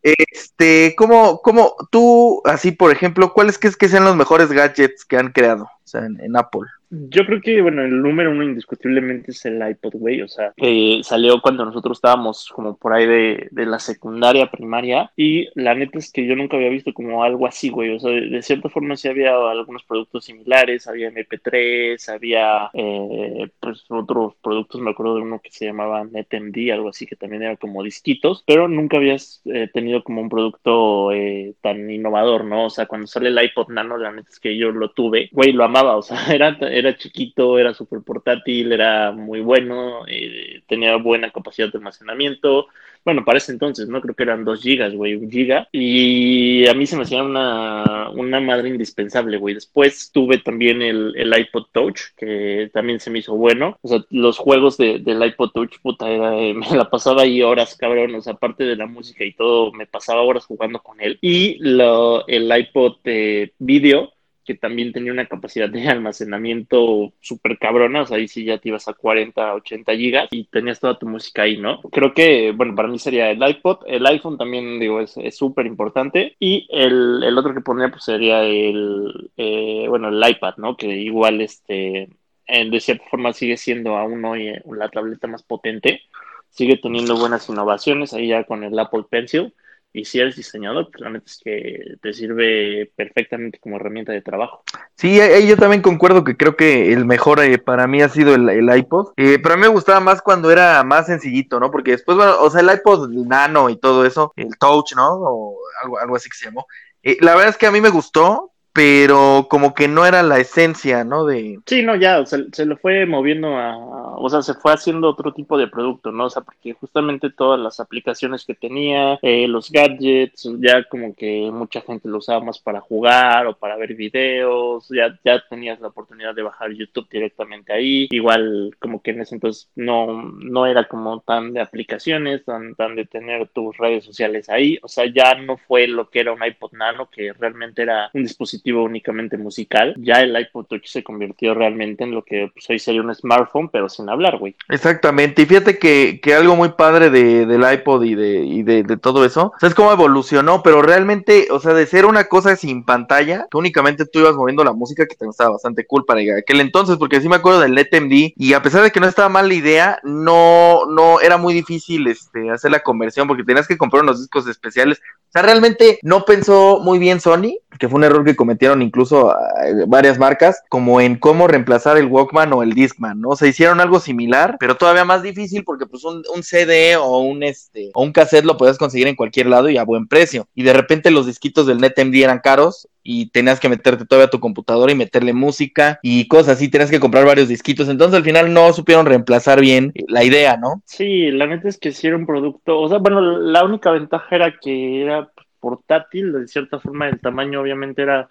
[0.00, 5.16] Este, ¿cómo, cómo tú, así por ejemplo, cuáles crees que sean los mejores gadgets que
[5.16, 5.68] han creado?
[5.88, 6.68] O sea, en, en Apple.
[6.90, 10.22] Yo creo que, bueno, el número uno indiscutiblemente es el iPod, güey.
[10.22, 15.10] O sea, eh, salió cuando nosotros estábamos como por ahí de, de la secundaria, primaria.
[15.16, 17.94] Y la neta es que yo nunca había visto como algo así, güey.
[17.94, 20.86] O sea, de, de cierta forma sí había algunos productos similares.
[20.86, 24.80] Había MP3, había eh, pues otros productos.
[24.80, 28.44] Me acuerdo de uno que se llamaba NetMD, algo así, que también era como disquitos.
[28.46, 32.66] Pero nunca habías eh, tenido como un producto eh, tan innovador, ¿no?
[32.66, 35.52] O sea, cuando sale el iPod Nano, la neta es que yo lo tuve, güey,
[35.52, 35.77] lo amaba.
[35.82, 41.70] O sea, era era chiquito, era súper portátil, era muy bueno, eh, tenía buena capacidad
[41.70, 42.66] de almacenamiento.
[43.04, 44.00] Bueno, para ese entonces, ¿no?
[44.02, 45.68] Creo que eran 2 gigas, güey, un giga.
[45.72, 49.54] Y a mí se me hacía una, una madre indispensable, güey.
[49.54, 53.78] Después tuve también el, el iPod Touch, que también se me hizo bueno.
[53.82, 57.40] O sea, los juegos de, del iPod Touch, puta, era, eh, me la pasaba ahí
[57.42, 58.14] horas, cabrón.
[58.14, 61.18] O sea, aparte de la música y todo, me pasaba horas jugando con él.
[61.22, 64.12] Y lo, el iPod eh, Video,
[64.48, 68.70] que también tenía una capacidad de almacenamiento súper cabrona, o sea, ahí sí ya te
[68.70, 71.82] ibas a 40, 80 gigas y tenías toda tu música ahí, ¿no?
[71.82, 76.34] Creo que, bueno, para mí sería el iPod, el iPhone también, digo, es súper importante
[76.40, 80.78] y el, el, otro que pondría pues sería el, eh, bueno, el iPad, ¿no?
[80.78, 82.08] Que igual, este,
[82.46, 86.00] de cierta forma sigue siendo aún hoy eh, la tableta más potente,
[86.48, 89.52] sigue teniendo buenas innovaciones ahí ya con el Apple Pencil
[89.92, 94.20] y si eres diseñador, pues la neta es que te sirve perfectamente como herramienta de
[94.20, 94.62] trabajo.
[94.94, 98.48] Sí, yo también concuerdo que creo que el mejor eh, para mí ha sido el,
[98.48, 99.12] el iPod.
[99.16, 101.70] Eh, pero a mí me gustaba más cuando era más sencillito, ¿no?
[101.70, 105.14] Porque después, bueno, o sea, el iPod Nano y todo eso, el Touch, ¿no?
[105.14, 106.66] O algo, algo así que se llamó.
[107.02, 110.38] Eh, la verdad es que a mí me gustó, pero como que no era la
[110.38, 111.24] esencia, ¿no?
[111.24, 111.58] De...
[111.66, 115.08] Sí, no, ya, o sea, se lo fue moviendo a, o sea, se fue haciendo
[115.08, 116.26] otro tipo de producto, ¿no?
[116.26, 121.50] O sea, porque justamente todas las aplicaciones que tenía, eh, los gadgets, ya como que
[121.52, 125.88] mucha gente lo usaba más para jugar o para ver videos, ya, ya tenías la
[125.88, 130.86] oportunidad de bajar YouTube directamente ahí, igual como que en ese entonces no, no era
[130.86, 135.34] como tan de aplicaciones, tan, tan de tener tus redes sociales ahí, o sea, ya
[135.34, 139.94] no fue lo que era un iPod Nano, que realmente era un dispositivo únicamente musical,
[139.98, 143.68] ya el iPod Touch se convirtió realmente en lo que pues, hoy sería un smartphone,
[143.68, 144.54] pero sin hablar, güey.
[144.68, 148.84] Exactamente, y fíjate que, que algo muy padre de, del iPod y de, y de,
[148.96, 152.56] todo eso, o sea, es cómo evolucionó, pero realmente, o sea, de ser una cosa
[152.56, 156.20] sin pantalla, que únicamente tú ibas moviendo la música, que te estaba bastante cool para
[156.38, 159.28] aquel entonces, porque sí me acuerdo del NetMD, y a pesar de que no estaba
[159.28, 163.78] mal la idea, no, no, era muy difícil este, hacer la conversión, porque tenías que
[163.78, 168.04] comprar unos discos especiales, o sea, realmente no pensó muy bien Sony, que fue un
[168.04, 172.72] error que cometieron incluso uh, varias marcas, como en cómo reemplazar el Walkman o el
[172.72, 173.30] Discman, ¿no?
[173.30, 177.18] O sea, hicieron algo similar, pero todavía más difícil porque pues un, un, CD o
[177.18, 180.48] un este o un cassette lo podías conseguir en cualquier lado y a buen precio.
[180.54, 184.30] Y de repente los disquitos del NetMD eran caros y tenías que meterte todavía a
[184.30, 187.88] tu computadora y meterle música y cosas así, tenías que comprar varios disquitos.
[187.88, 190.82] Entonces al final no supieron reemplazar bien la idea, ¿no?
[190.84, 194.34] Sí, la neta es que sí era un producto, o sea, bueno, la única ventaja
[194.34, 195.30] era que era
[195.68, 198.28] portátil, de cierta forma el tamaño obviamente era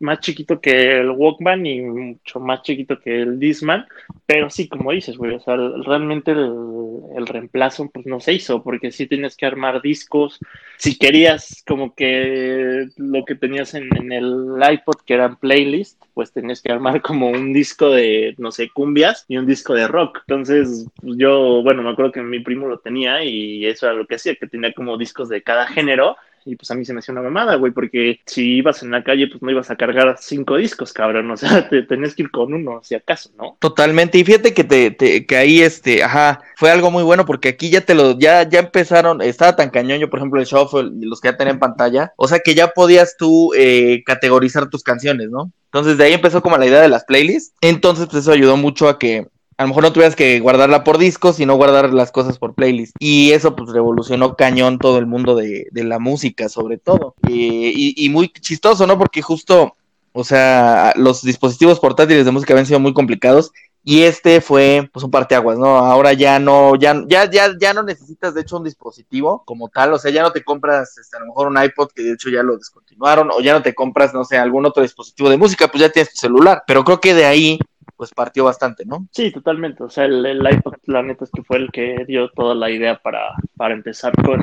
[0.00, 3.86] más chiquito que el Walkman y mucho más chiquito que el Disman,
[4.26, 8.90] pero sí, como dices, güey, o sea, realmente el, reemplazo pues no se hizo, porque
[8.90, 10.38] sí tienes que armar discos,
[10.76, 16.32] si querías como que lo que tenías en, en el iPod, que eran playlist, pues
[16.32, 20.18] tenías que armar como un disco de, no sé, cumbias y un disco de rock,
[20.26, 24.16] entonces yo, bueno, me acuerdo que mi primo lo tenía y eso era lo que
[24.16, 27.12] hacía, que tenía como discos de cada género, y pues a mí se me hacía
[27.12, 30.56] una mamada, güey, porque si ibas en la calle, pues no ibas a cargar cinco
[30.56, 33.56] discos, cabrón, o sea, te tenías que ir con uno, si acaso, ¿no?
[33.60, 37.48] Totalmente, y fíjate que te, te- que ahí este, ajá, fue algo muy bueno porque
[37.50, 40.90] aquí ya te lo, ya, ya empezaron, estaba tan cañón yo, por ejemplo, el shuffle,
[41.00, 45.30] los que ya tenían pantalla, o sea que ya podías tú eh, categorizar tus canciones,
[45.30, 45.52] ¿no?
[45.66, 48.88] Entonces de ahí empezó como la idea de las playlists, entonces pues eso ayudó mucho
[48.88, 49.26] a que
[49.56, 52.94] a lo mejor no tuvieras que guardarla por discos, sino guardar las cosas por playlist.
[52.98, 57.14] Y eso pues revolucionó cañón todo el mundo de, de la música, sobre todo.
[57.28, 58.98] Eh, y, y muy chistoso, ¿no?
[58.98, 59.76] Porque justo,
[60.12, 63.52] o sea, los dispositivos portátiles de música habían sido muy complicados.
[63.84, 65.78] Y este fue pues un parteaguas, ¿no?
[65.78, 69.92] Ahora ya no, ya, ya, ya, ya no necesitas de hecho un dispositivo como tal,
[69.92, 72.30] o sea, ya no te compras este, a lo mejor un iPod, que de hecho
[72.30, 75.66] ya lo descontinuaron, o ya no te compras, no sé, algún otro dispositivo de música,
[75.66, 76.62] pues ya tienes tu celular.
[76.64, 77.58] Pero creo que de ahí
[78.02, 79.06] pues partió bastante, ¿no?
[79.12, 79.84] Sí, totalmente.
[79.84, 82.68] O sea, el, el iPod, la neta es que fue el que dio toda la
[82.68, 84.42] idea para, para empezar con,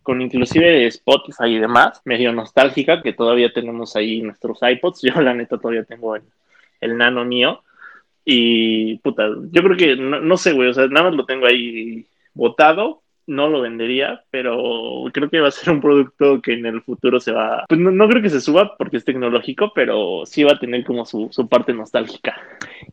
[0.00, 2.00] con inclusive Spotify y demás.
[2.04, 5.00] Medio nostálgica, que todavía tenemos ahí nuestros iPods.
[5.12, 6.22] Yo, la neta, todavía tengo el,
[6.80, 7.64] el nano mío.
[8.24, 11.46] Y, puta, yo creo que, no, no sé, güey, o sea, nada más lo tengo
[11.46, 13.02] ahí botado.
[13.28, 17.20] No lo vendería, pero creo que va a ser un producto que en el futuro
[17.20, 17.64] se va.
[17.68, 20.84] Pues no, no creo que se suba porque es tecnológico, pero sí va a tener
[20.84, 22.34] como su, su parte nostálgica.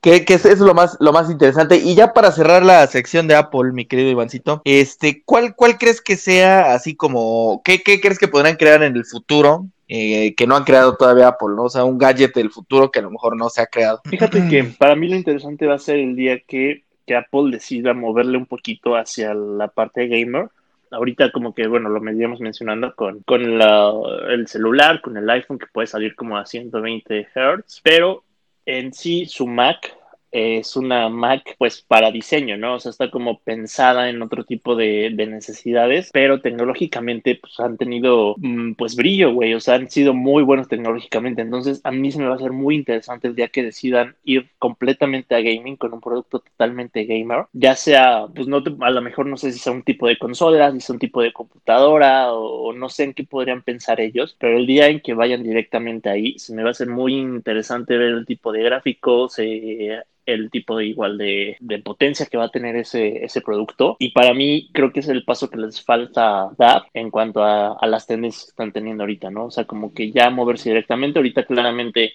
[0.02, 1.78] Que, que es, es lo más, lo más interesante.
[1.78, 6.02] Y ya para cerrar la sección de Apple, mi querido Ivancito, este, ¿cuál, cuál crees
[6.02, 9.66] que sea así como, qué, qué crees que podrán crear en el futuro?
[9.88, 11.64] eh, que no han creado todavía Apple, ¿no?
[11.64, 14.02] O sea, un gadget del futuro que a lo mejor no se ha creado.
[14.06, 17.94] Fíjate que para mí lo interesante va a ser el día que, que Apple decida
[17.94, 20.50] moverle un poquito hacia la parte gamer.
[20.92, 25.68] Ahorita como que, bueno, lo veníamos mencionando con, con el celular, con el iPhone que
[25.68, 28.24] puede salir como a 120 Hz, pero
[28.66, 29.96] en sí su Mac
[30.36, 32.76] es una Mac pues para diseño, ¿no?
[32.76, 37.78] O sea, está como pensada en otro tipo de, de necesidades, pero tecnológicamente pues han
[37.78, 42.12] tenido mm, pues brillo, güey, o sea, han sido muy buenos tecnológicamente, entonces a mí
[42.12, 45.78] se me va a hacer muy interesante el día que decidan ir completamente a gaming
[45.78, 49.60] con un producto totalmente gamer, ya sea, pues no, a lo mejor no sé si
[49.60, 53.06] sea un tipo de consola, si sea un tipo de computadora o, o no sé
[53.06, 56.64] en qué podrían pensar ellos, pero el día en que vayan directamente ahí, se me
[56.64, 61.18] va a hacer muy interesante ver el tipo de gráficos, eh, el tipo de igual
[61.18, 63.96] de, de potencia que va a tener ese, ese producto.
[64.00, 67.74] Y para mí creo que es el paso que les falta dar en cuanto a,
[67.74, 69.46] a las tendencias que están teniendo ahorita, ¿no?
[69.46, 71.20] O sea, como que ya moverse directamente.
[71.20, 72.14] Ahorita claramente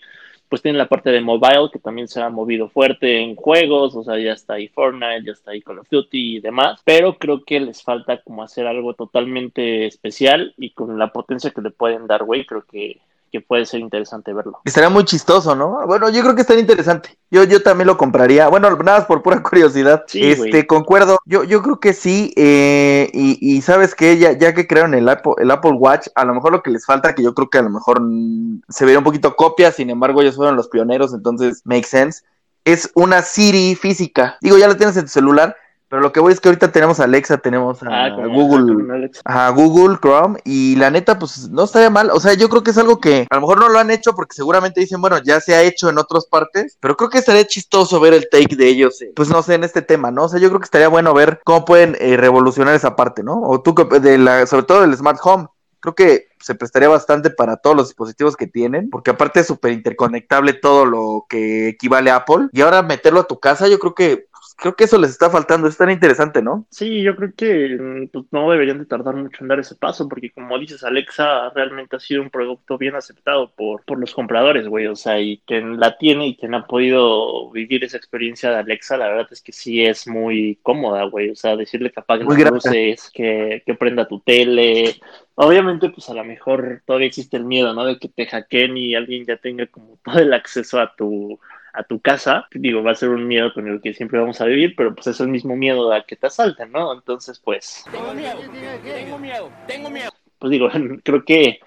[0.51, 4.03] pues tienen la parte de mobile que también se ha movido fuerte en juegos, o
[4.03, 7.45] sea, ya está ahí Fortnite, ya está ahí Call of Duty y demás, pero creo
[7.45, 12.09] que les falta como hacer algo totalmente especial y con la potencia que le pueden
[12.09, 12.99] dar, güey, creo que,
[13.31, 14.61] que puede ser interesante verlo.
[14.65, 15.87] Estaría muy chistoso, ¿no?
[15.87, 17.17] Bueno, yo creo que estaría interesante.
[17.31, 18.49] Yo, yo también lo compraría.
[18.49, 20.05] Bueno, nada más por pura curiosidad.
[20.07, 21.19] Sí, este, concuerdo.
[21.25, 22.33] Yo, yo creo que sí.
[22.37, 26.25] eh, y, y sabes que ya, ya que crearon el Apple, el Apple Watch, a
[26.25, 28.85] lo mejor lo que les falta, que yo creo que a lo mejor mm, se
[28.85, 32.23] vería un poquito copia, sin embargo, ellos fueron los pioneros, entonces make sense.
[32.65, 34.37] Es una Siri física.
[34.41, 35.57] Digo, ya la tienes en tu celular,
[35.91, 39.11] pero lo que voy es que ahorita tenemos a Alexa, tenemos a Ah, Google.
[39.25, 42.71] a Google Chrome y la neta pues no estaría mal, o sea, yo creo que
[42.71, 45.41] es algo que a lo mejor no lo han hecho porque seguramente dicen, bueno, ya
[45.41, 48.69] se ha hecho en otras partes, pero creo que estaría chistoso ver el take de
[48.69, 50.25] ellos, eh, pues no sé, en este tema, ¿no?
[50.25, 53.41] O sea, yo creo que estaría bueno ver cómo pueden eh, revolucionar esa parte, ¿no?
[53.43, 55.49] O tú, de la, sobre todo del Smart Home.
[55.83, 59.73] Creo que se prestaría bastante para todos los dispositivos que tienen, porque aparte es súper
[59.73, 62.49] interconectable todo lo que equivale a Apple.
[62.53, 64.27] Y ahora meterlo a tu casa, yo creo que
[64.61, 65.67] creo que eso les está faltando.
[65.67, 66.67] Es tan interesante, ¿no?
[66.71, 70.09] Sí, yo creo que mm, pues, no deberían de tardar mucho en dar ese paso,
[70.09, 74.69] porque como dices, Alexa realmente ha sido un producto bien aceptado por, por los compradores,
[74.69, 78.57] güey, o sea, y quien la tiene y quien ha podido vivir esa experiencia de
[78.57, 82.25] Alexa, la verdad es que sí es muy cómoda, güey, o sea, decirle que apague
[82.25, 84.97] las luces, que, que prenda tu tele,
[85.35, 87.85] obviamente pues a lo mejor todavía existe el miedo, ¿no?
[87.85, 91.41] De que te hackeen y alguien ya tenga como todo el acceso a tu
[91.73, 94.47] a tu casa, digo, va a ser un miedo con el que siempre vamos a
[94.47, 96.93] vivir, pero pues es el mismo miedo a que te asalten, ¿no?
[96.93, 98.39] Entonces, pues, Tengo miedo,
[98.83, 100.11] tengo miedo, tengo miedo.
[100.39, 100.69] pues digo,
[101.05, 101.61] creo que,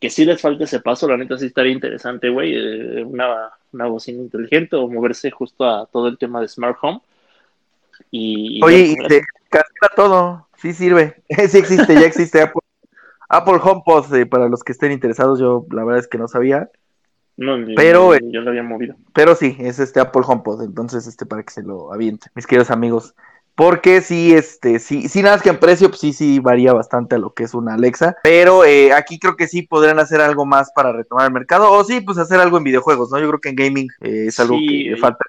[0.00, 3.86] que sí les falta ese paso, la neta sí estaría interesante, güey, eh, una, una
[3.86, 7.00] bocina inteligente o moverse justo a todo el tema de Smart Home.
[8.10, 11.16] Y, Oye, y se cancela todo, sí sirve,
[11.48, 12.62] sí existe, ya existe Apple,
[13.28, 16.70] Apple HomePod, eh, para los que estén interesados, yo la verdad es que no sabía,
[17.38, 18.94] no, ni- pero, ni- yo lo había movido.
[19.14, 22.70] pero sí, es este Apple HomePod, entonces este para que se lo avienten, mis queridos
[22.70, 23.14] amigos,
[23.54, 27.16] porque sí, este, sí, sí nada más que en precio, pues sí, sí varía bastante
[27.16, 30.46] a lo que es una Alexa, pero eh, aquí creo que sí podrían hacer algo
[30.46, 33.18] más para retomar el mercado, o sí, pues hacer algo en videojuegos, ¿no?
[33.18, 35.24] Yo creo que en gaming eh, es algo Sí, que falta.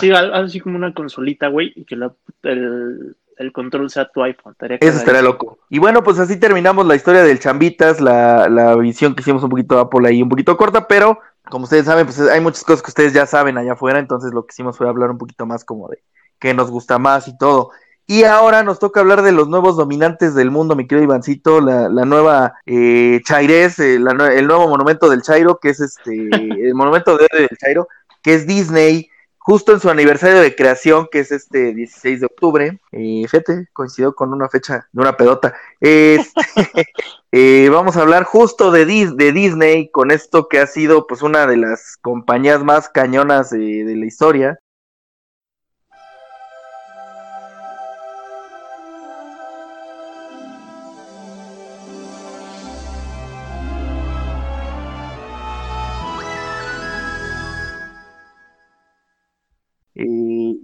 [0.00, 4.22] Sí, algo así como una consolita, güey, y que la- el, el control sea tu
[4.22, 4.52] iPhone.
[4.52, 5.58] Estaría Eso estaría loco.
[5.68, 9.50] Y bueno, pues así terminamos la historia del Chambitas, la, la visión que hicimos un
[9.50, 11.18] poquito de Apple ahí, un poquito corta, pero
[11.48, 14.44] como ustedes saben, pues hay muchas cosas que ustedes ya saben allá afuera, entonces lo
[14.44, 16.02] que hicimos fue hablar un poquito más como de
[16.38, 17.70] qué nos gusta más y todo.
[18.06, 21.90] Y ahora nos toca hablar de los nuevos dominantes del mundo, mi querido Ivancito, la,
[21.90, 26.74] la nueva eh, Chairés, eh, la el nuevo monumento del Chairo, que es este, el
[26.74, 27.88] monumento de del Chairo,
[28.22, 29.10] que es Disney,
[29.48, 32.78] justo en su aniversario de creación, que es este 16 de octubre.
[32.92, 35.54] Eh, fíjate, coincidió con una fecha de una pedota.
[35.80, 36.42] Este,
[37.32, 41.22] eh, vamos a hablar justo de, Dis- de Disney, con esto que ha sido pues
[41.22, 44.58] una de las compañías más cañonas de, de la historia.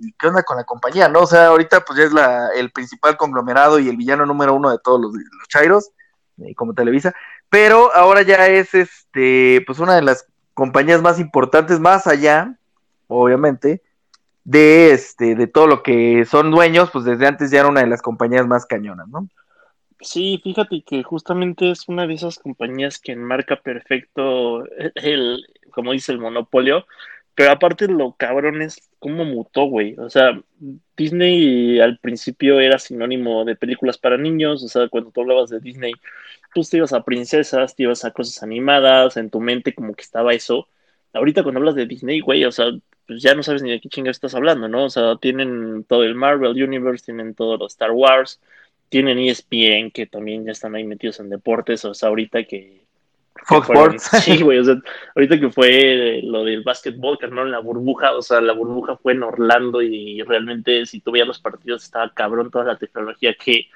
[0.05, 1.21] ¿Y qué onda con la compañía, no?
[1.21, 4.71] O sea, ahorita pues ya es la, el principal conglomerado y el villano número uno
[4.71, 5.91] de todos los, los Chairos,
[6.39, 7.15] eh, como Televisa,
[7.49, 12.57] pero ahora ya es este, pues una de las compañías más importantes, más allá,
[13.09, 13.83] obviamente,
[14.45, 17.87] de este, de todo lo que son dueños, pues desde antes ya era una de
[17.87, 19.29] las compañías más cañonas, ¿no?
[20.01, 26.13] Sí, fíjate que justamente es una de esas compañías que enmarca perfecto el, como dice,
[26.13, 26.87] el monopolio,
[27.35, 29.97] pero aparte lo cabrón es cómo mutó, güey.
[29.99, 30.41] O sea,
[30.97, 35.61] Disney al principio era sinónimo de películas para niños, o sea, cuando tú hablabas de
[35.61, 35.93] Disney,
[36.55, 40.03] pues te ibas a princesas, te ibas a cosas animadas, en tu mente como que
[40.03, 40.69] estaba eso.
[41.13, 42.67] Ahorita cuando hablas de Disney, güey, o sea,
[43.07, 44.85] pues ya no sabes ni de qué chingados estás hablando, ¿no?
[44.85, 48.41] O sea, tienen todo el Marvel Universe, tienen todo lo Star Wars,
[48.89, 52.84] tienen ESPN, que también ya están ahí metidos en deportes, o sea, ahorita que...
[53.43, 54.25] Fox fueron- Sports.
[54.25, 54.77] Sí, güey, o sea,
[55.15, 59.13] ahorita que fue lo del básquetbol, que armaron la burbuja, o sea, la burbuja fue
[59.13, 63.69] en Orlando y realmente si tú veías los partidos estaba cabrón toda la tecnología que,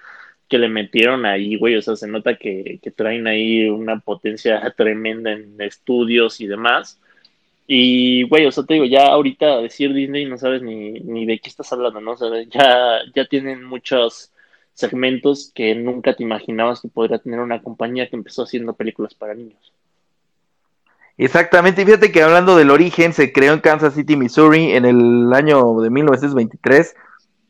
[0.49, 4.73] que le metieron ahí, güey, o sea, se nota que, que traen ahí una potencia
[4.77, 7.01] tremenda en estudios y demás.
[7.67, 11.39] Y, güey, o sea, te digo, ya ahorita decir Disney no sabes ni, ni de
[11.39, 12.13] qué estás hablando, ¿no?
[12.13, 14.33] O sea, ya, ya tienen muchos
[14.79, 19.35] segmentos que nunca te imaginabas que podría tener una compañía que empezó haciendo películas para
[19.35, 19.73] niños.
[21.17, 25.33] Exactamente, y fíjate que hablando del origen, se creó en Kansas City, Missouri, en el
[25.33, 26.95] año de 1923,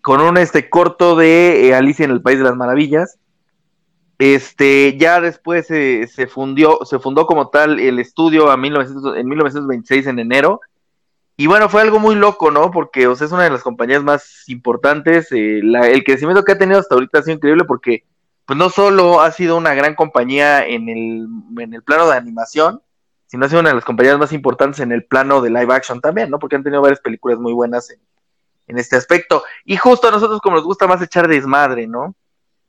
[0.01, 3.19] con un este corto de eh, Alicia en el País de las Maravillas.
[4.19, 10.07] Este, ya después se, fundió, se fundó como tal el estudio a 1900 en 1926
[10.07, 10.63] en enero.
[11.41, 12.73] Y bueno, fue algo muy loco, ¿no?
[12.73, 15.29] Porque o sea, es una de las compañías más importantes.
[15.31, 18.03] eh, la- el crecimiento que ha tenido hasta ahorita ha sido increíble porque,
[18.45, 21.29] pues no solo ha sido una gran compañía en el,
[21.63, 22.83] en el plano de animación,
[23.27, 26.01] sino ha sido una de las compañías más importantes en el plano de live action
[26.01, 26.39] también, ¿no?
[26.41, 28.01] Porque han tenido varias películas muy buenas en,
[28.67, 29.45] en este aspecto.
[29.65, 32.17] Y justo a nosotros como nos gusta más echar desmadre, ¿no?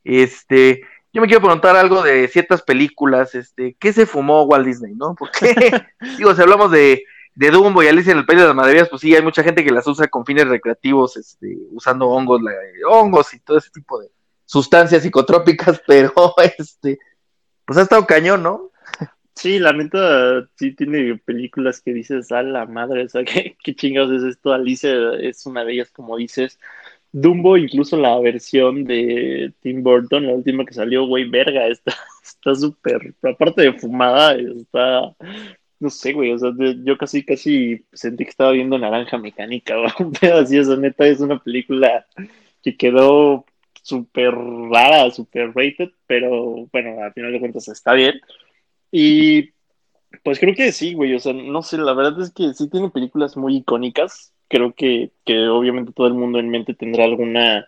[0.03, 4.93] Este, yo me quiero preguntar algo de ciertas películas, este, ¿qué se fumó Walt Disney,
[4.95, 5.15] no?
[5.15, 5.55] Porque,
[6.17, 7.03] digo, si hablamos de,
[7.39, 9.63] de Dumbo y Alicia en el País de las Maravillas, pues sí, hay mucha gente
[9.63, 12.41] que las usa con fines recreativos, este, usando hongos,
[12.85, 14.09] hongos y todo ese tipo de
[14.43, 16.11] sustancias psicotrópicas, pero,
[16.57, 16.99] este,
[17.63, 18.71] pues ha estado cañón, ¿no?
[19.35, 23.23] Sí, la neta, sí tiene películas que dices, a la madre, o sea,
[23.63, 24.51] ¿qué, chingados es esto?
[24.51, 26.59] Alicia es una de ellas, como dices.
[27.13, 32.53] Dumbo, incluso la versión de Tim Burton, la última que salió, güey, verga, está está
[32.53, 35.15] súper, aparte de fumada, está,
[35.79, 36.51] no sé, güey, o sea,
[36.83, 41.07] yo casi, casi sentí que estaba viendo Naranja Mecánica, un pedo así, o sea, neta,
[41.07, 42.05] es una película
[42.61, 43.45] que quedó
[43.81, 48.19] súper rara, súper rated, pero bueno, al final de cuentas está bien.
[48.91, 49.51] Y
[50.23, 52.89] pues creo que sí, güey, o sea, no sé, la verdad es que sí tiene
[52.89, 54.33] películas muy icónicas.
[54.47, 57.67] Creo que, que obviamente todo el mundo en mente tendrá alguna,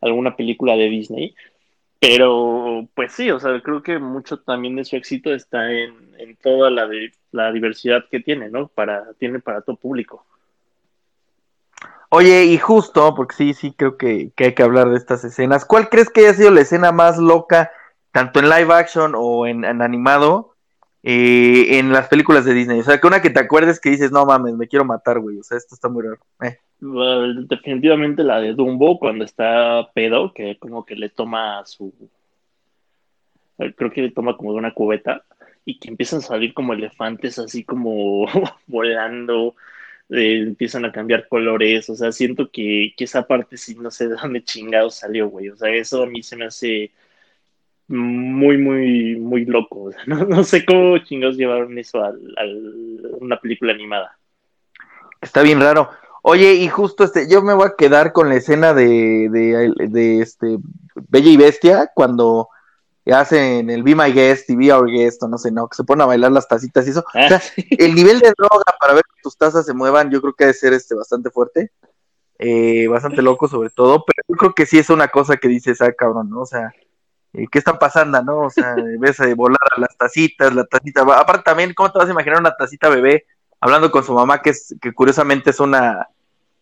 [0.00, 1.34] alguna película de Disney.
[2.00, 6.34] Pero, pues sí, o sea, creo que mucho también de su éxito está en, en
[6.36, 8.68] toda la, de, la diversidad que tiene, ¿no?
[8.68, 10.24] Para, tiene para todo público.
[12.08, 15.66] Oye, y justo, porque sí, sí, creo que, que hay que hablar de estas escenas.
[15.66, 17.70] ¿Cuál crees que haya sido la escena más loca,
[18.12, 20.56] tanto en live action o en, animado,
[21.02, 22.80] eh, en las películas de Disney?
[22.80, 25.38] O sea, que una que te acuerdes que dices, no mames, me quiero matar, güey.
[25.38, 26.18] O sea, esto está muy raro.
[26.42, 26.58] Eh.
[26.80, 31.92] Definitivamente la de Dumbo cuando está pedo, que como que le toma su...
[33.76, 35.22] Creo que le toma como de una cubeta
[35.64, 38.26] y que empiezan a salir como elefantes así como
[38.66, 39.54] volando,
[40.08, 44.08] eh, empiezan a cambiar colores, o sea, siento que, que esa parte sí no sé
[44.08, 46.90] de dónde chingados salió, güey, o sea, eso a mí se me hace
[47.88, 52.12] muy, muy, muy loco, no, no sé cómo chingados llevaron eso a
[53.20, 54.16] una película animada.
[55.20, 55.90] Está bien raro.
[56.22, 60.20] Oye, y justo este, yo me voy a quedar con la escena de, de, de
[60.20, 60.58] este
[61.08, 62.48] Bella y Bestia, cuando
[63.10, 65.84] hacen el Be My Guest y Be Our Guest, o no sé, no, que se
[65.84, 67.04] ponen a bailar las tacitas y eso.
[67.14, 67.66] Ah, O sea, sí.
[67.78, 70.54] el nivel de droga para ver que tus tazas se muevan, yo creo que debe
[70.54, 71.72] ser este bastante fuerte,
[72.38, 75.80] eh, bastante loco sobre todo, pero yo creo que sí es una cosa que dices,
[75.80, 76.40] ah, cabrón, ¿no?
[76.42, 76.72] O sea,
[77.32, 78.40] eh, ¿qué está pasando, no?
[78.42, 81.98] O sea, ves de volar a las tacitas, la tacita, va- aparte también, ¿cómo te
[81.98, 83.24] vas a imaginar una tacita bebé
[83.60, 86.08] hablando con su mamá, que es, que curiosamente es una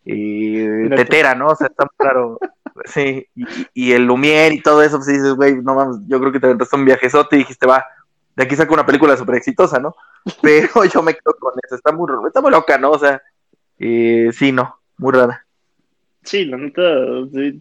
[0.05, 1.49] eh, tetera, ¿no?
[1.49, 2.39] O sea, está claro.
[2.85, 3.45] Sí, y,
[3.75, 6.47] y el Lumière y todo eso, pues dices, güey, no mames, yo creo que te
[6.47, 7.85] aventaste un viajezote y dijiste, va,
[8.37, 9.97] de aquí saco una película súper exitosa, ¿no?
[10.43, 12.93] Pero yo me quedo con eso, está muy, está muy loca, ¿no?
[12.93, 13.21] O sea,
[13.81, 15.45] eh, sí, no, muy rara.
[16.23, 16.83] Sí, la neta,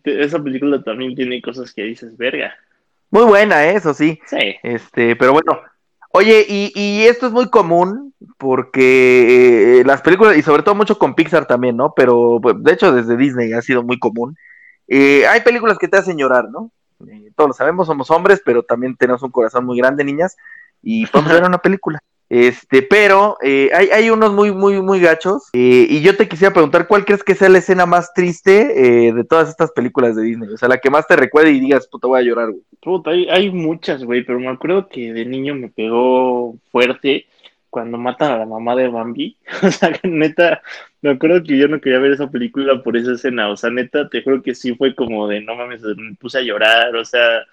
[0.04, 2.54] esa película también tiene cosas que dices, verga.
[3.10, 3.76] Muy buena, ¿eh?
[3.76, 4.20] eso sí.
[4.28, 4.56] Sí.
[4.62, 5.62] Este, pero bueno.
[6.18, 10.98] Oye, y, y esto es muy común porque eh, las películas, y sobre todo mucho
[10.98, 11.94] con Pixar también, ¿no?
[11.96, 14.36] Pero pues, de hecho desde Disney ha sido muy común.
[14.88, 16.72] Eh, hay películas que te hacen llorar, ¿no?
[17.08, 20.36] Eh, todos lo sabemos, somos hombres, pero también tenemos un corazón muy grande, niñas,
[20.82, 22.00] y podemos ver una película.
[22.30, 25.50] Este, pero eh, hay, hay unos muy, muy, muy gachos.
[25.54, 29.14] eh, y yo te quisiera preguntar, ¿cuál crees que sea la escena más triste eh,
[29.14, 30.50] de todas estas películas de Disney?
[30.50, 32.64] O sea, la que más te recuerde y digas, puta, voy a llorar, güey.
[32.82, 37.28] Puta, hay, hay muchas, güey, pero me acuerdo que de niño me pegó fuerte
[37.70, 39.38] cuando matan a la mamá de Bambi.
[39.64, 40.62] O sea, neta,
[41.02, 43.50] me acuerdo que yo no quería ver esa película por esa escena.
[43.50, 46.42] O sea, neta, te juro que sí fue como de no mames, me puse a
[46.42, 46.96] llorar.
[46.96, 47.46] O sea,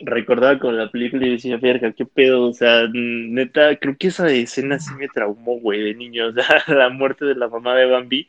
[0.00, 2.48] recordaba con la película y decía, verga, qué pedo.
[2.48, 6.26] O sea, neta, creo que esa escena sí me traumó, güey, de niño.
[6.28, 8.26] O sea, la muerte de la mamá de Bambi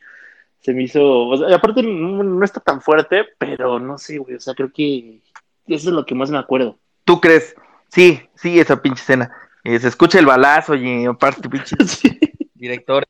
[0.60, 1.28] se me hizo.
[1.28, 4.36] O sea, aparte, no, no está tan fuerte, pero no sé, güey.
[4.36, 5.20] O sea, creo que
[5.66, 6.78] eso es lo que más me acuerdo.
[7.04, 7.54] ¿Tú crees?
[7.88, 9.30] Sí, sí, esa pinche escena.
[9.64, 12.18] Eh, se escucha el balazo y aparte, pinche Sí.
[12.54, 13.04] director.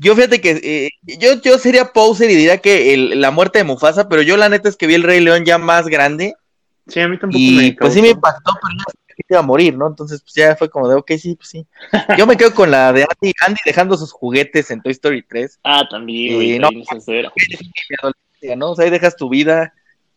[0.00, 3.64] Yo fíjate que eh, yo, yo sería poser y diría que el- la muerte de
[3.64, 6.34] Mufasa, pero yo la neta es que vi el Rey León ya más grande
[6.88, 9.38] Sí, a mí tampoco y me pues sí me impactó, pero ya sabía que iba
[9.40, 9.86] a morir, ¿no?
[9.86, 11.66] Entonces pues ya fue como de, ok, sí, pues sí.
[12.18, 15.60] Yo me quedo con la de Andy, Andy dejando sus juguetes en Toy Story 3.
[15.64, 16.68] Ah, también, güey, Eh, no.
[18.56, 18.70] ¿no?
[18.72, 19.72] O sea, ahí dejas tu vida.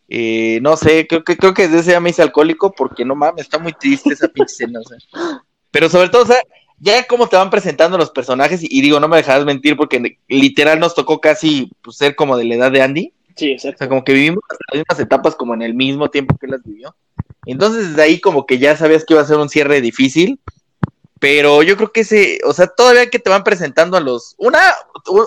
[0.07, 3.15] eh, no sé, creo que creo que desde ese ya me hice alcohólico porque no
[3.15, 4.97] mames, está muy triste esa pinche escena, o sea.
[5.71, 6.37] Pero sobre todo, o sea,
[6.79, 10.17] ya como te van presentando los personajes, y, y digo, no me dejarás mentir porque
[10.27, 13.13] literal nos tocó casi pues, ser como de la edad de Andy.
[13.35, 13.77] Sí, O exacto.
[13.79, 16.63] sea, como que vivimos las mismas etapas como en el mismo tiempo que él las
[16.63, 16.95] vivió.
[17.45, 20.39] Entonces, desde ahí como que ya sabías que iba a ser un cierre difícil.
[21.19, 24.59] Pero yo creo que ese, o sea, todavía que te van presentando a los, una,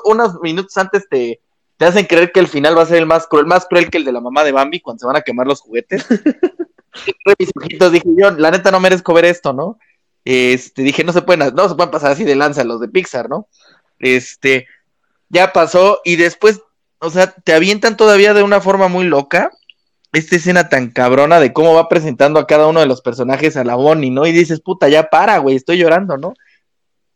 [0.04, 1.40] unos minutos antes te,
[1.78, 3.98] te hacen creer que el final va a ser el más cruel, más cruel que
[3.98, 6.06] el de la mamá de Bambi cuando se van a quemar los juguetes.
[7.38, 9.78] Mis ojitos dije yo, la neta no merezco ver esto, ¿no?
[10.24, 13.28] Este, dije, no se pueden, no se pueden pasar así de lanza los de Pixar,
[13.30, 13.48] ¿no?
[13.98, 14.66] Este,
[15.28, 16.60] ya pasó y después,
[17.00, 19.50] o sea, te avientan todavía de una forma muy loca
[20.12, 23.64] esta escena tan cabrona de cómo va presentando a cada uno de los personajes a
[23.64, 24.26] la Bonnie, ¿no?
[24.26, 26.34] Y dices, puta, ya para, güey, estoy llorando, ¿no?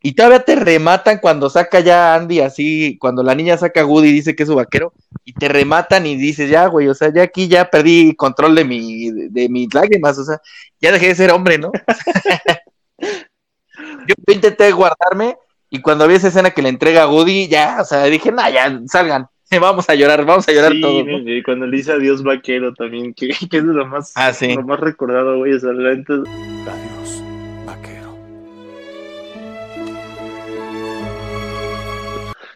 [0.02, 4.08] Y todavía te rematan cuando saca ya Andy así, cuando la niña saca a Woody
[4.08, 4.92] y dice que es su vaquero,
[5.24, 8.64] y te rematan y dices, ya, güey, o sea, ya aquí ya perdí control de
[8.64, 10.40] mi, de, de mis lágrimas, o sea,
[10.80, 11.70] ya dejé de ser hombre, ¿no?
[12.98, 15.36] Yo intenté guardarme
[15.70, 18.50] y cuando vi esa escena que le entrega a Woody, ya, o sea, dije, nah,
[18.50, 19.28] ya, salgan,
[19.60, 21.22] vamos a llorar, vamos a llorar Sí, todos, ¿no?
[21.22, 24.54] güey, cuando le dice adiós vaquero también, que, que es lo más, Ah, sí.
[24.54, 25.52] lo más recordado, güey.
[25.54, 27.22] O sea, neta, Adiós,
[27.66, 28.16] vaquero.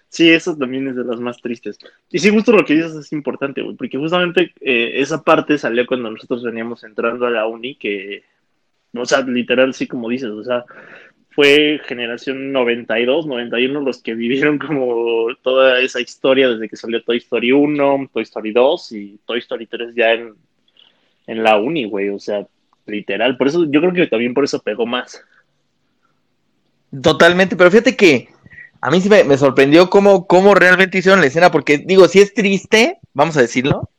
[0.09, 1.78] Sí, eso también es de las más tristes.
[2.11, 5.86] Y sí, justo lo que dices es importante, güey, porque justamente eh, esa parte salió
[5.86, 8.24] cuando nosotros veníamos entrando a la uni, que,
[8.94, 10.64] o sea, literal, sí, como dices, o sea,
[11.37, 17.18] fue generación 92, 91 los que vivieron como toda esa historia desde que salió Toy
[17.18, 20.34] Story 1, Toy Story 2 y Toy Story 3 ya en,
[21.26, 22.47] en la uni, güey, o sea,
[22.87, 23.37] literal.
[23.37, 25.22] Por eso, yo creo que también por eso pegó más.
[27.03, 28.30] Totalmente, pero fíjate que
[28.80, 32.20] a mí sí me, me sorprendió cómo, cómo realmente hicieron la escena, porque digo, si
[32.20, 33.91] es triste, vamos a decirlo,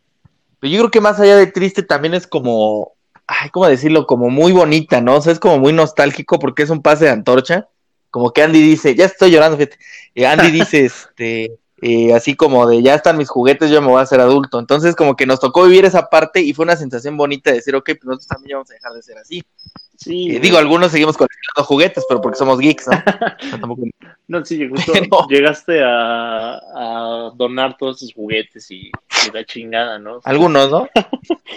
[0.59, 2.96] pero yo creo que más allá de triste también es como,
[3.27, 4.07] ay, ¿cómo decirlo?
[4.07, 5.17] Como muy bonita, ¿no?
[5.17, 7.67] O sea, es como muy nostálgico porque es un pase de antorcha,
[8.09, 9.77] como que Andy dice, ya estoy llorando, fíjate,
[10.15, 13.99] Eh, Andy dice, este, eh, así como de, ya están mis juguetes, yo me voy
[13.99, 17.17] a hacer adulto, entonces como que nos tocó vivir esa parte y fue una sensación
[17.17, 19.43] bonita de decir, ok, pues nosotros también vamos a dejar de ser así.
[19.97, 22.93] Sí, Eh, digo, algunos seguimos coleccionando juguetes, pero porque somos geeks, ¿no?
[23.61, 23.83] Tampoco-
[24.27, 29.97] No, sí, justo Pero- llegaste a, a donar todos tus juguetes y, y la chingada,
[29.99, 30.19] ¿no?
[30.23, 30.87] Algunos, ¿no?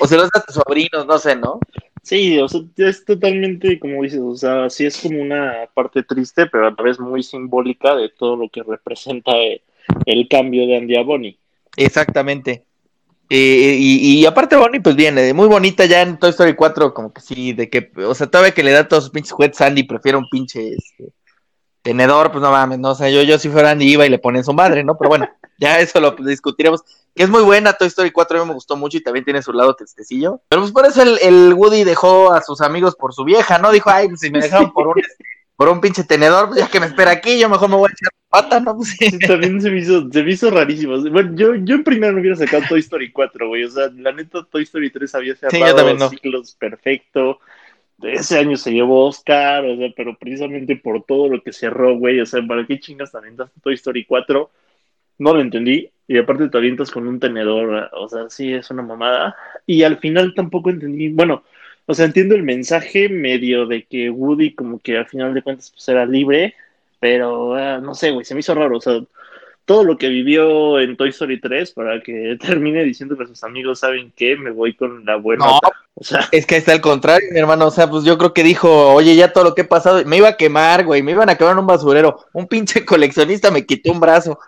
[0.01, 1.61] O se los das a tus sobrinos, no sé, ¿no?
[2.03, 6.47] Sí, o sea, es totalmente, como dices, o sea, sí es como una parte triste,
[6.47, 9.63] pero a la vez muy simbólica de todo lo que representa eh,
[10.07, 11.37] el cambio de Andy a Bonnie.
[11.77, 12.65] Exactamente.
[13.33, 17.13] Eh, y, y aparte Bonnie, pues viene, muy bonita ya en Toy Story 4, como
[17.13, 19.85] que sí, de que, o sea, todavía que le da todos sus pinches juguetes Andy,
[19.85, 21.13] prefiere un pinche este,
[21.81, 24.19] tenedor, pues no mames, no, o sea, yo, yo si fuera Andy iba y le
[24.19, 24.99] ponen su madre, ¿no?
[24.99, 25.29] Pero bueno,
[25.59, 26.83] ya eso lo discutiremos,
[27.15, 29.43] que es muy buena, Toy Story 4 a mí me gustó mucho y también tiene
[29.43, 33.15] su lado tristecillo, pero pues por eso el, el Woody dejó a sus amigos por
[33.15, 33.71] su vieja, ¿no?
[33.71, 34.95] Dijo, ay, pues si me dejaron por un,
[35.61, 37.93] por un pinche tenedor, pues ya que me espera aquí, yo mejor me voy a
[37.93, 38.77] echar pata, ¿no?
[38.77, 39.19] Pues, sí.
[39.19, 40.99] También se me hizo, se me hizo rarísimo.
[41.11, 43.65] Bueno, yo, yo en primero no hubiera sacado Toy Story 4, güey.
[43.65, 46.09] O sea, la neta, Toy Story 3 había cerrado también no.
[46.09, 47.41] ciclos perfecto.
[48.03, 52.21] Ese año se llevó Oscar, o sea, pero precisamente por todo lo que cerró, güey.
[52.21, 54.51] O sea, ¿para qué chingas te aventaste Toy Story 4?
[55.19, 55.91] No lo entendí.
[56.09, 59.37] Y aparte te avientas con un tenedor, o sea, sí, es una mamada.
[59.67, 61.45] Y al final tampoco entendí, bueno,
[61.91, 65.71] o sea, entiendo el mensaje medio de que Woody como que al final de cuentas
[65.71, 66.55] pues era libre,
[67.01, 69.01] pero ah, no sé, güey, se me hizo raro, o sea,
[69.65, 73.81] todo lo que vivió en Toy Story 3 para que termine diciendo que sus amigos
[73.81, 75.47] saben que me voy con la buena.
[75.47, 75.59] No.
[75.95, 77.67] O sea, Es que está al contrario, mi hermano.
[77.67, 80.17] O sea, pues yo creo que dijo, oye, ya todo lo que he pasado, me
[80.17, 82.25] iba a quemar, güey, me iban a quemar en un basurero.
[82.33, 84.39] Un pinche coleccionista me quitó un brazo.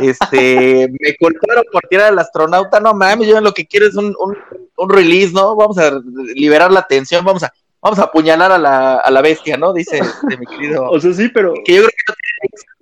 [0.00, 2.80] Este, me culparon por tirar al astronauta.
[2.80, 4.36] No mames, yo lo que quiero es un, un,
[4.76, 5.54] un release, ¿no?
[5.56, 6.00] Vamos a
[6.34, 9.72] liberar la tensión, vamos a, vamos a apuñalar a la, a la bestia, ¿no?
[9.72, 10.84] Dice este, mi querido.
[10.90, 11.90] o sea, sí, pero, Que yo creo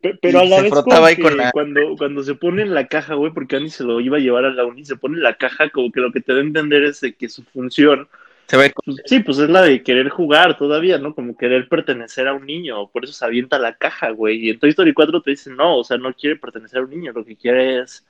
[0.03, 2.73] que pero a la vez como ahí que con la- cuando, cuando se pone en
[2.75, 5.17] la caja, güey, porque Andy se lo iba a llevar a la uni, se pone
[5.17, 7.43] en la caja, como que lo que te da a entender es de que su
[7.45, 8.09] función
[8.51, 8.73] se ve.
[9.05, 11.15] Sí, pues es la de querer jugar todavía, ¿no?
[11.15, 14.45] Como querer pertenecer a un niño, por eso se avienta la caja, güey.
[14.45, 16.91] Y en Toy Story 4 te dicen, no, o sea, no quiere pertenecer a un
[16.91, 18.05] niño, lo que quiere es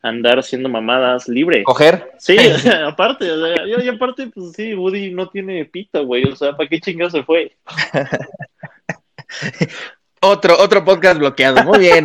[0.00, 1.62] andar haciendo mamadas libre.
[1.64, 2.10] Coger.
[2.18, 2.38] Sí,
[2.86, 6.56] aparte, o sea, y, y aparte, pues sí, Woody no tiene pito, güey, o sea,
[6.56, 7.54] ¿para qué chingados se fue?
[10.24, 12.04] Otro, otro podcast bloqueado, muy bien.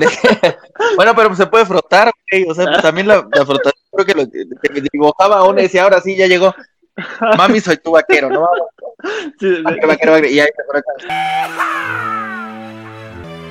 [0.96, 2.50] bueno, pero pues se puede frotar, güey.
[2.50, 4.28] O sea, pues también la, la frotación, creo que lo
[4.74, 6.52] que dibujaba uno y decía, ahora sí, ya llegó.
[7.38, 8.48] Mami, soy tu vaquero, ¿no?
[9.40, 10.92] Sí, Vaquero, vaquero, vaquero, y ahí se frota.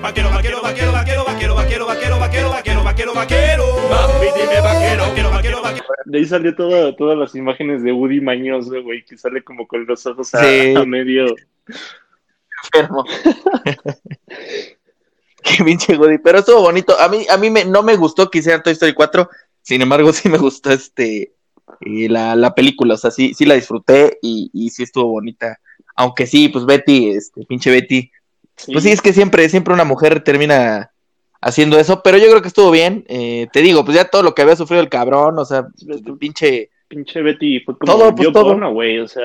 [0.03, 3.65] Vaquero, vaquero, vaquero, vaquero, vaquero, vaquero, vaquero, vaquero, vaquero, vaquero, vaquero.
[3.91, 5.87] Mami, dime vaquero, vaquero, vaquero, vaquero.
[6.05, 9.87] de ahí salió toda, todas las imágenes de Woody mañoso, güey, que sale como con
[9.87, 10.75] los ojos a, Sí.
[10.77, 11.35] a medio.
[12.65, 13.05] enfermo.
[15.43, 16.19] Qué pinche Woody.
[16.19, 16.99] Pero estuvo bonito.
[16.99, 19.29] A mí, a mí me, no me gustó que hicieran Toy Story 4.
[19.63, 21.33] Sin embargo, sí me gustó este
[21.81, 22.95] eh, la, la película.
[22.95, 25.59] O sea, sí, sí la disfruté y, y sí estuvo bonita.
[25.95, 28.11] Aunque sí, pues Betty, este, pinche Betty.
[28.73, 30.91] Pues sí, es que siempre, siempre una mujer termina
[31.41, 33.05] haciendo eso, pero yo creo que estuvo bien.
[33.09, 35.67] Eh, te digo, pues ya todo lo que había sufrido el cabrón, o sea,
[36.19, 36.71] pinche.
[36.89, 38.73] Pinche Betty fue como Todo, pues, todo.
[38.73, 39.25] Güey, o sea,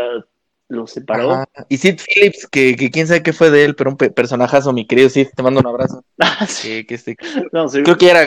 [0.71, 1.31] lo separó.
[1.31, 1.45] Ajá.
[1.69, 4.73] Y Sid Phillips, que, que quién sabe qué fue de él, pero un pe- personajazo,
[4.73, 6.03] mi querido Sid, te mando un abrazo.
[6.19, 6.69] Ah, sí.
[6.69, 7.17] Que, que este,
[7.51, 8.25] No, sí, creo que era.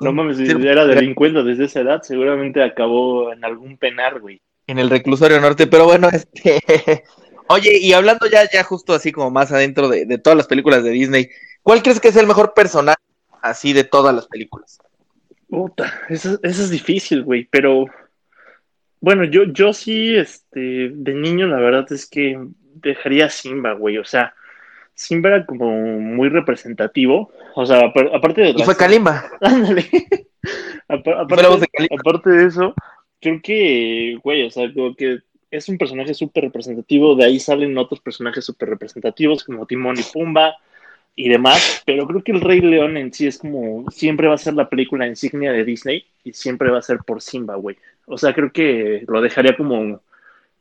[0.00, 4.40] no mames, si Sí, era delincuente desde esa edad, seguramente acabó en algún penar, güey.
[4.66, 7.04] en el reclusorio norte, pero bueno, este.
[7.48, 10.84] Oye, y hablando ya, ya justo así como más adentro de, de todas las películas
[10.84, 11.28] de Disney,
[11.62, 12.98] ¿cuál crees que es el mejor personaje
[13.42, 14.78] así de todas las películas?
[15.48, 17.86] Puta, eso, eso es difícil, güey, pero
[19.00, 22.38] bueno, yo, yo sí, este, de niño la verdad es que
[22.74, 24.34] dejaría a Simba, güey, o sea,
[24.94, 25.70] Simba era como
[26.00, 28.50] muy representativo, o sea, apar- aparte de...
[28.56, 29.24] Y fue Kalimba.
[29.40, 29.86] Ándale.
[30.88, 31.56] Aparte,
[31.90, 32.74] aparte de eso,
[33.20, 35.18] creo que, güey, o sea, como que
[35.50, 40.02] es un personaje súper representativo, de ahí salen otros personajes súper representativos como Timón y
[40.02, 40.56] Pumba
[41.14, 44.38] y demás, pero creo que el Rey León en sí es como, siempre va a
[44.38, 47.76] ser la película insignia de Disney y siempre va a ser por Simba, güey.
[48.08, 50.00] O sea, creo que lo dejaría como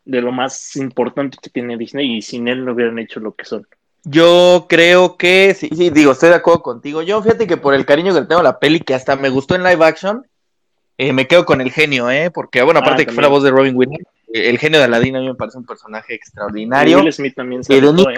[0.06, 3.46] de lo más importante que tiene Disney y sin él no hubieran hecho lo que
[3.46, 3.68] son.
[4.04, 7.02] Yo creo que, sí, sí, digo, estoy de acuerdo contigo.
[7.02, 9.30] Yo, fíjate que por el cariño que le tengo a la peli, que hasta me
[9.30, 10.26] gustó en live action,
[10.98, 12.32] eh, me quedo con el genio, ¿eh?
[12.32, 14.80] Porque, bueno, Ah, aparte de que fue la voz de Robin Williams, eh, el genio
[14.80, 17.00] de Aladdin a mí me parece un personaje Y extraordinario.
[17.00, 18.16] Will Smith también se Y niño, ¿eh?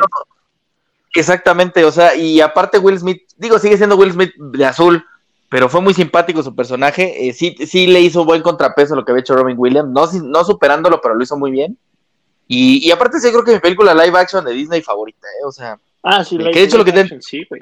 [1.15, 5.03] exactamente, o sea, y aparte Will Smith, digo, sigue siendo Will Smith de azul,
[5.49, 7.27] pero fue muy simpático su personaje.
[7.27, 10.05] eh, sí, sí le hizo buen contrapeso a lo que había hecho Robin Williams, no,
[10.23, 11.77] no superándolo, pero lo hizo muy bien.
[12.47, 15.45] Y, y aparte, sí creo que mi película live action de Disney favorita, ¿eh?
[15.45, 17.61] O sea, Ah, sí, Que live- lo que live action, Sí, güey.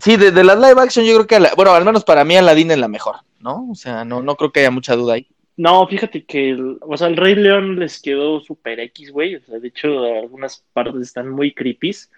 [0.00, 2.36] Sí, de, de las live action yo creo que, la- bueno, al menos para mí
[2.36, 3.68] Aladdin es la mejor, ¿no?
[3.70, 5.26] O sea, no, no creo que haya mucha duda ahí.
[5.56, 9.36] No, fíjate que, el- o sea, el Rey León les quedó super X, güey.
[9.36, 12.10] O sea, de hecho, algunas partes están muy creepies.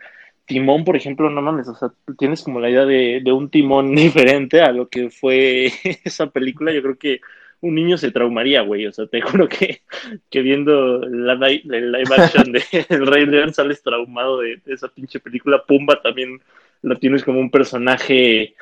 [0.49, 3.95] Timón, por ejemplo, no mames, o sea, tienes como la idea de, de un timón
[3.95, 5.71] diferente a lo que fue
[6.05, 6.73] esa película.
[6.73, 7.21] Yo creo que
[7.61, 8.87] un niño se traumaría, güey.
[8.87, 9.83] O sea, te juro que,
[10.31, 15.21] que viendo la, la live action de El Rey León sales traumado de, esa pinche
[15.21, 15.63] película.
[15.65, 16.41] Pumba también
[16.83, 18.55] lo tienes como un personaje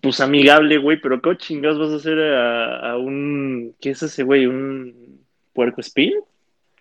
[0.00, 4.24] pues amigable, güey, pero ¿qué chingados vas a hacer a, a un, ¿qué es ese
[4.24, 4.46] güey?
[4.46, 5.20] ¿Un
[5.52, 6.12] puerco espín?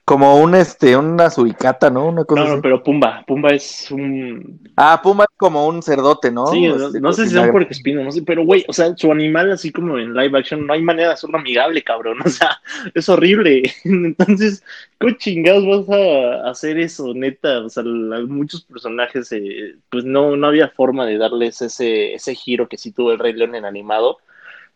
[0.05, 2.07] Como un este, una suricata, ¿no?
[2.07, 2.61] Una cosa No, no, así.
[2.61, 6.45] pero Pumba, Pumba es un, Ah, Puma es como un cerdote, ¿no?
[6.47, 7.51] sí, no, Este, no sé si sea un vinagre.
[7.51, 10.65] puerco espín, no sé, pero güey, o sea, su animal así como en live action,
[10.67, 12.59] no hay manera de hacerlo amigable, cabrón, o sea,
[12.93, 14.63] es horrible, entonces,
[14.99, 17.59] ¿qué chingados vas a hacer eso, neta?
[17.59, 22.35] O sea, la- muchos personajes, eh, pues no, no había forma de darles ese, ese
[22.35, 24.17] giro que sí tuvo el Rey León en animado,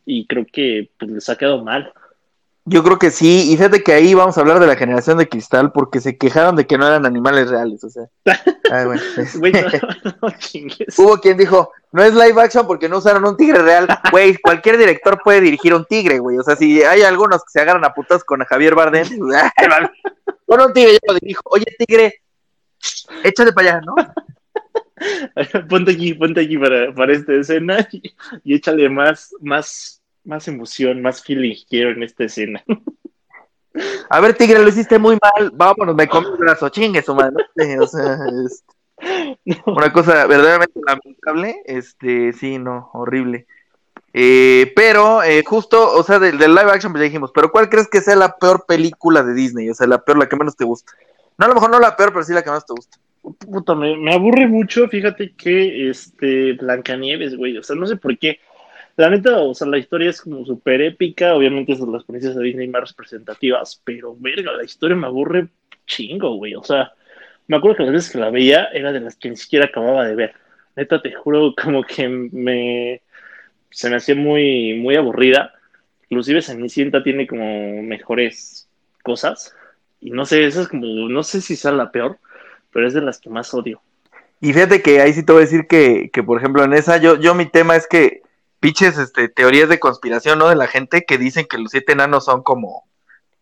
[0.05, 1.91] y creo que pues les ha quedado mal.
[2.69, 5.29] Yo creo que sí, y fíjate que ahí vamos a hablar de la generación de
[5.29, 8.03] cristal porque se quejaron de que no eran animales reales, o sea.
[8.71, 9.61] Ay, bueno, es- Güey, no,
[10.21, 10.99] no chingues.
[10.99, 13.87] Hubo quien dijo, no es live action porque no usaron un tigre real.
[14.11, 16.37] Güey, cualquier director puede dirigir un tigre, güey.
[16.37, 19.33] O sea, si hay algunos que se agarran a putas con Javier Bardem, pues,
[20.45, 21.41] con un tigre yo lo dirijo.
[21.45, 22.21] Oye, tigre,
[23.23, 23.95] échate para allá, ¿no?
[25.69, 28.13] Ponte aquí, ponte aquí para, para esta escena y,
[28.43, 29.96] y échale más, más,
[30.27, 32.63] más emoción, más feeling quiero en esta escena.
[34.09, 35.51] A ver, tigre, lo hiciste muy mal.
[35.53, 37.45] Vámonos, me comí el brazo, chingue su madre.
[37.79, 38.17] O sea,
[39.45, 41.61] es una cosa verdaderamente lamentable.
[41.65, 43.45] Este, sí, no, horrible.
[44.13, 47.69] Eh, pero, eh, justo, o sea, del, del live action, pues ya dijimos, pero ¿cuál
[47.69, 49.69] crees que sea la peor película de Disney?
[49.69, 50.93] O sea, la peor, la que menos te gusta.
[51.37, 52.97] No, a lo mejor no la peor, pero sí la que más te gusta.
[53.21, 58.17] Puta, me, me aburre mucho, fíjate que este Blancanieves, güey, o sea, no sé por
[58.17, 58.39] qué.
[58.97, 62.43] La neta, o sea, la historia es como súper épica, obviamente son las princesas de
[62.43, 65.47] Disney más representativas, pero verga, la historia me aburre
[65.85, 66.91] chingo, güey, o sea,
[67.47, 70.05] me acuerdo que las veces que la veía era de las que ni siquiera acababa
[70.05, 70.33] de ver.
[70.75, 73.01] Neta, te juro, como que me
[73.69, 75.53] se me hacía muy, muy aburrida.
[76.09, 78.67] Inclusive Cenicienta tiene como mejores
[79.03, 79.55] cosas.
[80.01, 82.17] Y no sé, esa es como, no sé si sea la peor,
[82.71, 83.81] pero es de las que más odio.
[84.39, 86.97] Y fíjate que ahí sí te voy a decir que, que por ejemplo, en esa,
[86.97, 88.21] yo, yo mi tema es que
[88.59, 90.49] pinches este, teorías de conspiración, ¿no?
[90.49, 92.89] De la gente que dicen que los siete enanos son como,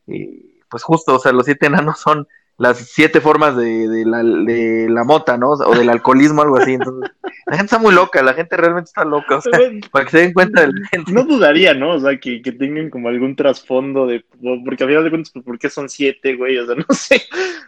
[0.07, 2.27] eh, pues justo, o sea, los siete enanos son
[2.57, 5.51] las siete formas de, de, la, de la mota, ¿no?
[5.51, 6.73] O del alcoholismo, algo así.
[6.73, 7.11] Entonces,
[7.45, 9.51] la gente está muy loca, la gente realmente está loca, o sea,
[9.91, 11.11] para que se den cuenta de la gente.
[11.11, 11.91] No dudaría, ¿no?
[11.91, 14.23] O sea, que, que tengan como algún trasfondo de,
[14.63, 16.57] porque a final de cuentas, pues, ¿por qué son siete, güey?
[16.57, 17.21] O sea, no sé,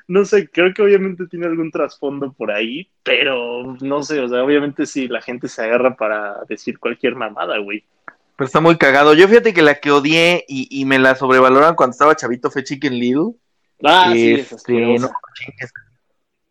[0.08, 4.44] no sé, creo que obviamente tiene algún trasfondo por ahí, pero no sé, o sea,
[4.44, 7.84] obviamente sí, la gente se agarra para decir cualquier mamada, güey.
[8.38, 9.16] Pero está muy cagado.
[9.16, 12.64] Yo fíjate que la que odié y, y me la sobrevaloraron cuando estaba chavito fue
[12.64, 13.34] Chicken Little.
[13.84, 15.10] Ah, sí, Este, no.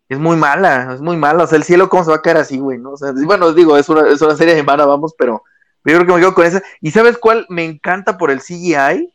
[0.09, 1.43] Es muy mala, es muy mala.
[1.43, 2.77] O sea, el cielo, ¿cómo se va a caer así, güey?
[2.77, 2.91] ¿no?
[2.91, 5.43] O sea, bueno, digo, es una, es una serie de mana, vamos, pero
[5.83, 6.61] yo creo que me quedo con esa.
[6.81, 9.13] ¿Y sabes cuál me encanta por el CGI?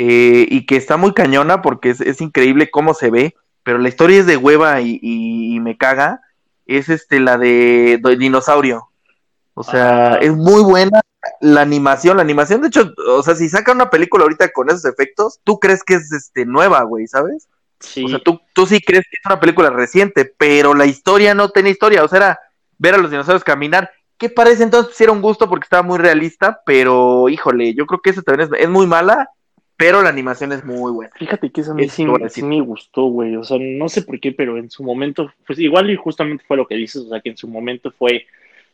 [0.00, 3.88] Eh, y que está muy cañona porque es, es increíble cómo se ve, pero la
[3.88, 6.20] historia es de hueva y, y- y me caga.
[6.66, 8.90] Es este, la de, de dinosaurio.
[9.54, 10.18] O sea, Ah.
[10.20, 11.00] es muy buena
[11.40, 12.16] la animación.
[12.16, 15.58] La animación, de hecho, o sea, si saca una película ahorita con esos efectos, tú
[15.58, 17.48] crees que es este, nueva, güey, ¿sabes?
[17.80, 21.34] Sí, O sea, tú, tú sí crees que es una película reciente, pero la historia
[21.34, 22.04] no tenía historia.
[22.04, 22.40] O sea, era
[22.78, 23.90] ver a los dinosaurios caminar.
[24.16, 24.96] ¿Qué parece entonces?
[24.96, 28.50] Sí era un gusto porque estaba muy realista, pero híjole, yo creo que esa también
[28.52, 29.28] es, es muy mala,
[29.76, 31.12] pero la animación es muy buena.
[31.16, 33.36] Fíjate que eso a mí Eso sí, sí me gustó, güey.
[33.36, 36.56] O sea, no sé por qué, pero en su momento, pues igual y justamente fue
[36.56, 38.26] lo que dices, o sea, que en su momento fue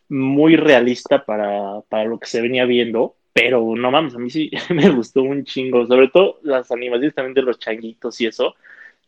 [0.09, 4.51] muy realista para, para lo que se venía viendo, pero no mames, a mí sí
[4.71, 5.87] me gustó un chingo.
[5.87, 8.55] Sobre todo las animaciones también de los changuitos y eso,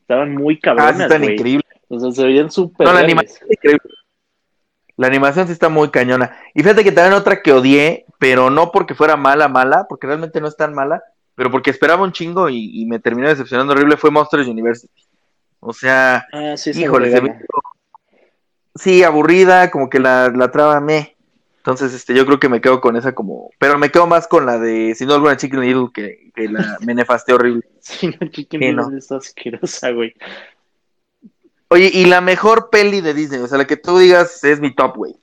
[0.00, 1.34] estaban muy Ah, cabronas, están güey.
[1.34, 1.66] increíbles.
[1.88, 3.90] O sea, se veían súper No, la animación es increíble.
[4.96, 6.36] La animación sí está muy cañona.
[6.54, 10.40] Y fíjate que también otra que odié, pero no porque fuera mala, mala, porque realmente
[10.40, 11.02] no es tan mala,
[11.34, 14.90] pero porque esperaba un chingo y, y me terminó decepcionando horrible, fue Monsters University.
[15.60, 17.44] O sea, Ah, sí, híjole, se me hizo-
[18.78, 21.16] sí, aburrida, como que la, la traba me.
[21.58, 24.46] Entonces, este, yo creo que me quedo con esa como, pero me quedo más con
[24.46, 27.62] la de Sin duda alguna Chicken Little que, que la me nefasté horrible.
[27.80, 28.96] Sí, no, Chicken Sí, Little no.
[28.96, 30.14] es asquerosa, güey.
[31.68, 34.72] Oye, y la mejor peli de Disney, o sea, la que tú digas es mi
[34.74, 35.16] top, güey.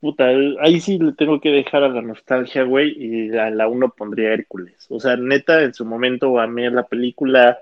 [0.00, 0.28] Puta,
[0.62, 4.32] ahí sí le tengo que dejar a la nostalgia, güey, y a la uno pondría
[4.32, 4.86] Hércules.
[4.88, 7.58] O sea, neta, en su momento a mí la película,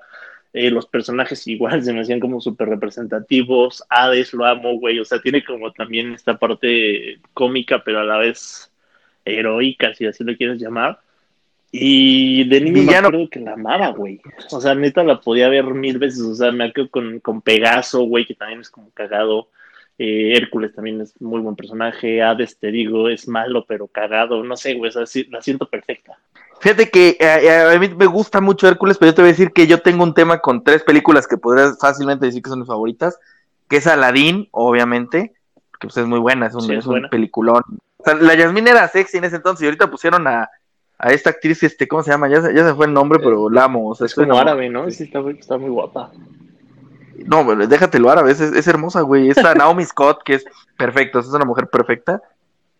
[0.58, 3.84] eh, los personajes igual se me hacían como súper representativos.
[3.88, 4.98] Hades lo amo, güey.
[4.98, 8.72] O sea, tiene como también esta parte cómica, pero a la vez
[9.24, 10.98] heroica, si así lo quieres llamar.
[11.70, 14.20] Y de niño me acuerdo que la amaba, güey.
[14.50, 16.22] O sea, neta la podía ver mil veces.
[16.22, 19.50] O sea, me acuerdo con, con Pegaso, güey, que también es como cagado.
[19.96, 22.20] Eh, Hércules también es muy buen personaje.
[22.20, 24.42] Hades, te digo, es malo, pero cagado.
[24.42, 26.18] No sé, güey, o sea, sí, la siento perfecta.
[26.60, 29.32] Fíjate que eh, eh, a mí me gusta mucho Hércules, pero yo te voy a
[29.32, 32.58] decir que yo tengo un tema con tres películas que podrías fácilmente decir que son
[32.60, 33.18] mis favoritas,
[33.68, 35.34] que es Aladdin, obviamente,
[35.80, 37.62] que pues es muy buena, es un, Sí, es un peliculón
[37.98, 40.48] O sea, la Yasmín era sexy en ese entonces y ahorita pusieron a,
[40.98, 42.28] a esta actriz, este, ¿cómo se llama?
[42.28, 43.88] Ya se, ya se fue el nombre, pero la amo.
[43.90, 44.50] O sea, Es como enamorado.
[44.56, 44.90] árabe, ¿no?
[44.90, 46.10] Sí, está, muy- está muy guapa.
[47.26, 49.28] No, déjatelo árabe, es, es hermosa, güey.
[49.30, 50.44] Esta Naomi Scott, que es
[50.76, 52.22] perfecta, es una mujer perfecta.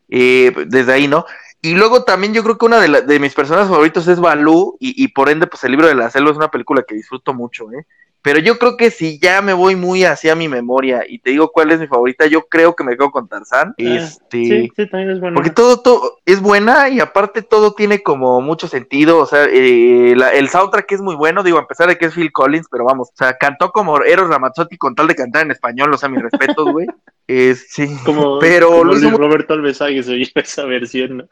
[0.08, 1.26] Eh, desde ahí, ¿no?
[1.60, 4.76] Y luego también yo creo que una de, la- de mis personajes favoritos es Balú,
[4.80, 7.34] y, y por ende, pues el libro de la selva es una película que disfruto
[7.34, 7.86] mucho, ¿eh?
[8.20, 11.50] Pero yo creo que si ya me voy muy hacia mi memoria y te digo
[11.52, 13.68] cuál es mi favorita, yo creo que me quedo con Tarzán.
[13.70, 15.34] Ah, este, Sí, sí, también es bueno.
[15.36, 19.18] porque todo, todo es buena y aparte todo tiene como mucho sentido.
[19.18, 22.14] O sea, eh, la- el soundtrack es muy bueno, digo, a pesar de que es
[22.14, 25.52] Phil Collins, pero vamos, o sea, cantó como Eros Ramazzotti con tal de cantar en
[25.52, 26.86] español, o sea, mis respetos, güey.
[27.30, 31.24] Eh, sí, Como, pero como Luis Roberto Alvesague se oye esa versión, ¿no?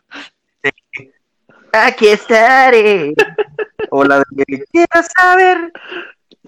[1.73, 3.15] Aquí estaré.
[3.91, 5.73] O la de Quiero saber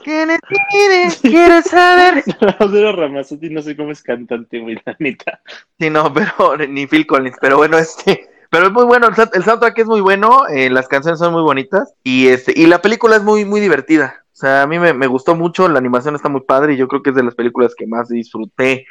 [0.02, 0.40] quién es
[0.70, 2.24] quién, quiero saber.
[2.70, 5.40] Cero Ramazzotti no sé cómo es cantante, güey, la neta.
[5.78, 9.30] Sí, no, pero ni Phil Collins, pero bueno, este, pero es muy bueno, el, sound-
[9.34, 12.80] el soundtrack es muy bueno, eh, las canciones son muy bonitas y este, y la
[12.80, 14.24] película es muy, muy divertida.
[14.32, 16.86] O sea, a mí me, me gustó mucho, la animación está muy padre y yo
[16.86, 18.86] creo que es de las películas que más disfruté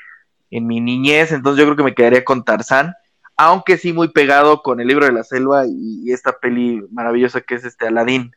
[0.51, 2.93] en mi niñez, entonces yo creo que me quedaría con Tarzán,
[3.37, 7.41] aunque sí muy pegado con el libro de la selva y, y esta peli maravillosa
[7.41, 8.31] que es este Aladdin,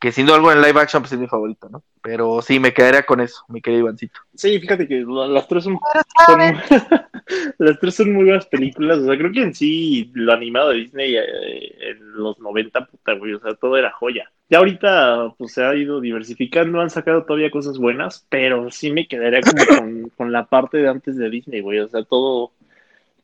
[0.00, 1.82] que sin duda alguna en live action pues es mi favorito, ¿no?
[2.02, 4.18] Pero sí, me quedaría con eso, mi querido Ivancito.
[4.34, 5.78] Sí, fíjate que la- las tres son,
[6.26, 6.40] son-
[7.58, 8.98] las tres son muy buenas películas.
[8.98, 13.12] O sea, creo que en sí lo animado de Disney eh, en los 90, puta,
[13.12, 14.30] güey, o sea, todo era joya.
[14.48, 19.06] Ya ahorita pues se ha ido diversificando, han sacado todavía cosas buenas, pero sí me
[19.06, 21.78] quedaría como con, con la parte de antes de Disney, güey.
[21.80, 22.50] O sea, todo,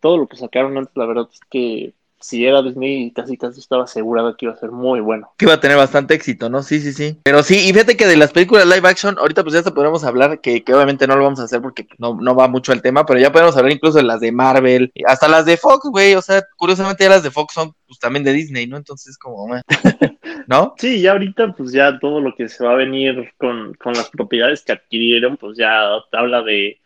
[0.01, 3.85] todo lo que sacaron antes, la verdad es que si era Disney, casi casi estaba
[3.85, 5.31] asegurado que iba a ser muy bueno.
[5.37, 6.63] que iba a tener bastante éxito, ¿no?
[6.63, 7.19] Sí, sí, sí.
[7.23, 10.05] Pero sí, y fíjate que de las películas live action, ahorita pues ya hasta podemos
[10.05, 12.83] hablar, que, que obviamente no lo vamos a hacer porque no, no va mucho el
[12.83, 16.15] tema, pero ya podemos hablar incluso de las de Marvel, hasta las de Fox, güey,
[16.15, 18.77] o sea, curiosamente ya las de Fox son pues también de Disney, ¿no?
[18.77, 19.49] Entonces como,
[20.47, 20.75] ¿no?
[20.79, 24.11] Sí, ya ahorita pues ya todo lo que se va a venir con, con las
[24.11, 26.81] propiedades que adquirieron, pues ya habla de,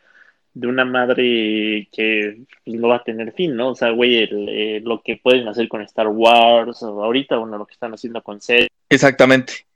[0.54, 3.70] de una madre que pues, no va a tener fin, ¿no?
[3.70, 7.58] O sea, güey, el, eh, lo que pueden hacer con Star Wars o ahorita, bueno,
[7.58, 8.66] lo que están haciendo con Cell.
[8.88, 9.66] Exactamente.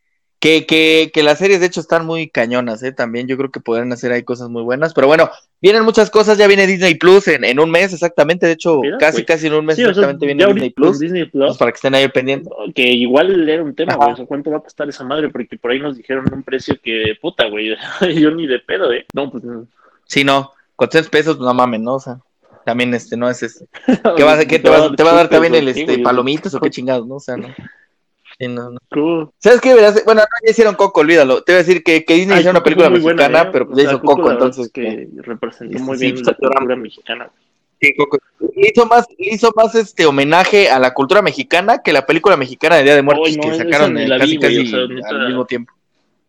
[0.40, 2.92] Que, que, que las series de hecho están muy cañonas, ¿eh?
[2.92, 5.30] También yo creo que podrían hacer ahí cosas muy buenas, pero bueno,
[5.62, 8.98] vienen muchas cosas, ya viene Disney Plus en, en un mes exactamente, de hecho, Mira,
[8.98, 11.56] casi, casi en un mes Sí, o sea, exactamente viene Disney Plus, Disney pues, Plus,
[11.56, 12.52] para que estén ahí pendientes.
[12.74, 15.30] que igual era un tema, güey, o sea, ¿cuánto va a costar esa madre?
[15.30, 17.74] Porque por ahí nos dijeron un precio que, puta, güey,
[18.14, 19.06] yo ni de pedo, ¿eh?
[19.14, 19.66] No, pues no.
[20.06, 21.94] Sí, no, con 3 pesos, pues, no mames, ¿no?
[21.94, 22.18] O sea,
[22.64, 23.66] también este, no es este.
[24.16, 26.60] ¿Qué, vas, a- qué te, vas- te va a dar también el este, palomitas o
[26.60, 27.16] qué chingados, no?
[27.16, 27.48] O sea, no.
[28.38, 28.78] Sí, no, no.
[28.90, 29.32] ¿Cómo?
[29.38, 29.74] ¿Sabes qué?
[29.74, 31.44] Bueno, no, ya hicieron Coco, olvídalo.
[31.44, 33.48] Te iba a decir que, que Disney Ay, hizo una película buena, mexicana, ¿eh?
[33.52, 34.66] pero pues O ya sea, hizo Coco, entonces.
[34.66, 37.30] es que representó este, muy bien la cultura mexicana.
[37.80, 38.18] sí, Coco.
[38.56, 42.82] Hizo más, hizo más este homenaje a la cultura mexicana que la película mexicana de
[42.82, 45.44] Día de Muertos no, que sacaron ni eh, casi vi, casi o sea, al mismo
[45.44, 45.72] tiempo.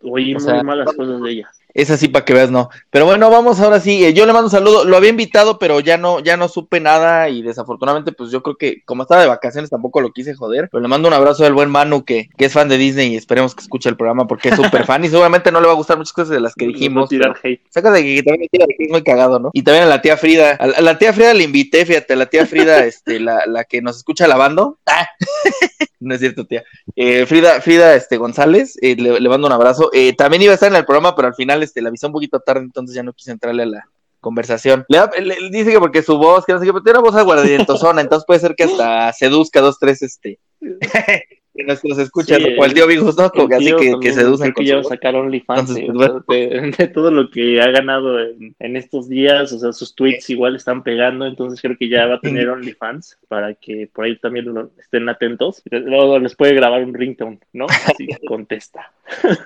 [0.03, 1.49] Oí muy malas cosas de ella.
[1.75, 2.69] Es así para que veas, no.
[2.89, 4.05] Pero bueno, vamos ahora sí.
[4.05, 4.85] eh, Yo le mando un saludo.
[4.85, 7.27] Lo había invitado, pero ya no, ya no supe nada.
[7.27, 10.69] Y desafortunadamente, pues yo creo que como estaba de vacaciones, tampoco lo quise joder.
[10.71, 13.17] Pero le mando un abrazo al buen Manu, que, que es fan de Disney, y
[13.17, 15.03] esperemos que escuche el programa porque es súper fan.
[15.03, 17.09] Y seguramente no le va a gustar muchas cosas de las que dijimos.
[17.09, 17.61] tirar hate.
[17.69, 19.49] Saca de que también me tira que es muy cagado, ¿no?
[19.51, 20.51] Y también a la tía Frida.
[20.51, 23.43] A la, a la tía Frida le invité, fíjate, a la tía Frida, este, la,
[23.47, 24.79] la que nos escucha lavando.
[24.85, 25.09] Ah.
[25.99, 26.63] no es cierto, tía.
[26.95, 29.89] Eh, Frida, Frida este, González, eh, le, le mando un abrazo.
[29.91, 32.13] Eh, también iba a estar en el programa, pero al final este, la avisó un
[32.13, 33.89] poquito tarde, entonces ya no quise entrarle a la
[34.19, 34.85] conversación.
[34.89, 38.01] Le, dice que porque su voz, que no sé qué, pero tiene una voz aguardientosona,
[38.01, 40.39] entonces puede ser que hasta seduzca dos, tres, este,
[41.55, 44.65] que nos escuchan, Sí, o el tío que El así que, que seducen creo que
[44.65, 48.55] ya va a sacar OnlyFans Entonces, pues, de, de todo lo que ha ganado en,
[48.59, 52.15] en estos días, o sea, sus tweets igual están pegando, entonces creo que ya va
[52.15, 55.61] a tener OnlyFans para que por ahí también lo- estén atentos.
[55.71, 57.67] Luego les puede grabar un ringtone, ¿no?
[57.67, 58.91] Así contesta.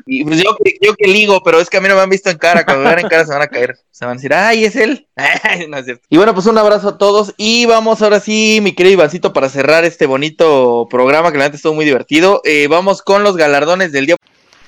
[0.06, 2.10] Y pues yo, que- yo que ligo, pero es que a mí no me han
[2.10, 2.64] visto en cara.
[2.66, 3.76] Cuando me vean en cara se van a caer.
[3.92, 5.08] Se van a decir, ay, es él.
[5.70, 6.04] no es cierto.
[6.10, 7.34] Y bueno, pues un abrazo a todos.
[7.38, 11.58] Y vamos ahora sí, mi querido Ivancito, para cerrar este bonito programa que la neta
[11.58, 11.99] estuvo muy divertido.
[12.44, 14.16] Eh, vamos con los galardones del día.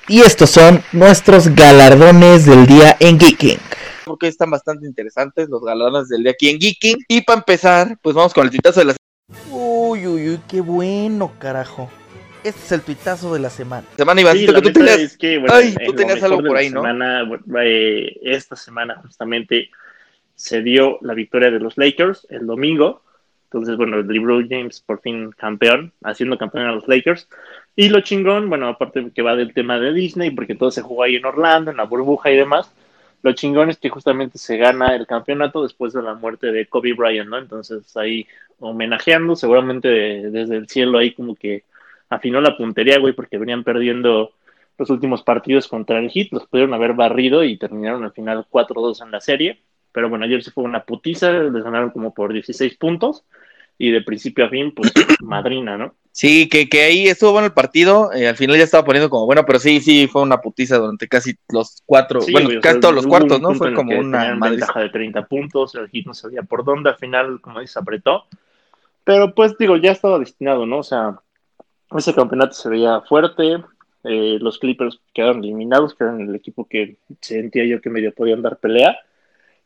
[0.08, 3.60] Y estos son nuestros galardones del día en Geeking.
[4.06, 6.98] Porque están bastante interesantes los galardones del día aquí en Geeking.
[7.08, 8.96] Y para empezar, pues vamos con el tuitazo de la
[9.50, 11.90] Uy, uy, uy, qué bueno, carajo.
[12.44, 13.86] Este es el tuitazo de la semana.
[13.96, 15.00] semana, Sí, Ivancito, la que tú tenías.
[15.00, 16.82] es que, bueno, Ay, tú tenías algo por ahí, ¿no?
[16.82, 19.70] semana, bueno, eh, esta semana justamente
[20.36, 23.04] se dio la victoria de los Lakers el domingo.
[23.52, 27.28] Entonces, bueno, LeBron James por fin campeón, haciendo campeón a los Lakers.
[27.76, 31.04] Y lo chingón, bueno, aparte que va del tema de Disney, porque todo se jugó
[31.04, 32.74] ahí en Orlando, en la burbuja y demás,
[33.24, 36.93] lo chingón es que justamente se gana el campeonato después de la muerte de Kobe
[36.93, 37.38] Bryant, ¿no?
[37.38, 38.26] Entonces ahí
[38.60, 41.64] homenajeando, seguramente de- desde el cielo ahí como que
[42.10, 44.32] afinó la puntería, güey, porque venían perdiendo
[44.78, 49.02] los últimos partidos contra el Heat, los pudieron haber barrido y terminaron al final 4-2
[49.02, 49.62] en la serie.
[49.92, 53.24] Pero bueno, ayer se fue una putiza, les ganaron como por 16 puntos
[53.78, 55.96] y de principio a fin, pues madrina, ¿no?
[56.14, 59.26] Sí, que, que ahí estuvo bueno el partido, eh, al final ya estaba poniendo como
[59.26, 62.74] bueno, pero sí, sí, fue una putiza durante casi los cuatro, Sí, bueno, o casi
[62.74, 63.56] sea, todos los cuartos, ¿no?
[63.56, 67.39] Fue como una ventaja de 30 puntos, el Heat no sabía por dónde, al final,
[67.39, 68.26] como dices, apretó.
[69.04, 70.80] Pero pues digo, ya estaba destinado, ¿no?
[70.80, 71.20] O sea,
[71.98, 73.64] ese campeonato se veía fuerte,
[74.04, 78.42] eh, los Clippers quedaron eliminados, que eran el equipo que sentía yo que medio podían
[78.42, 78.98] dar pelea,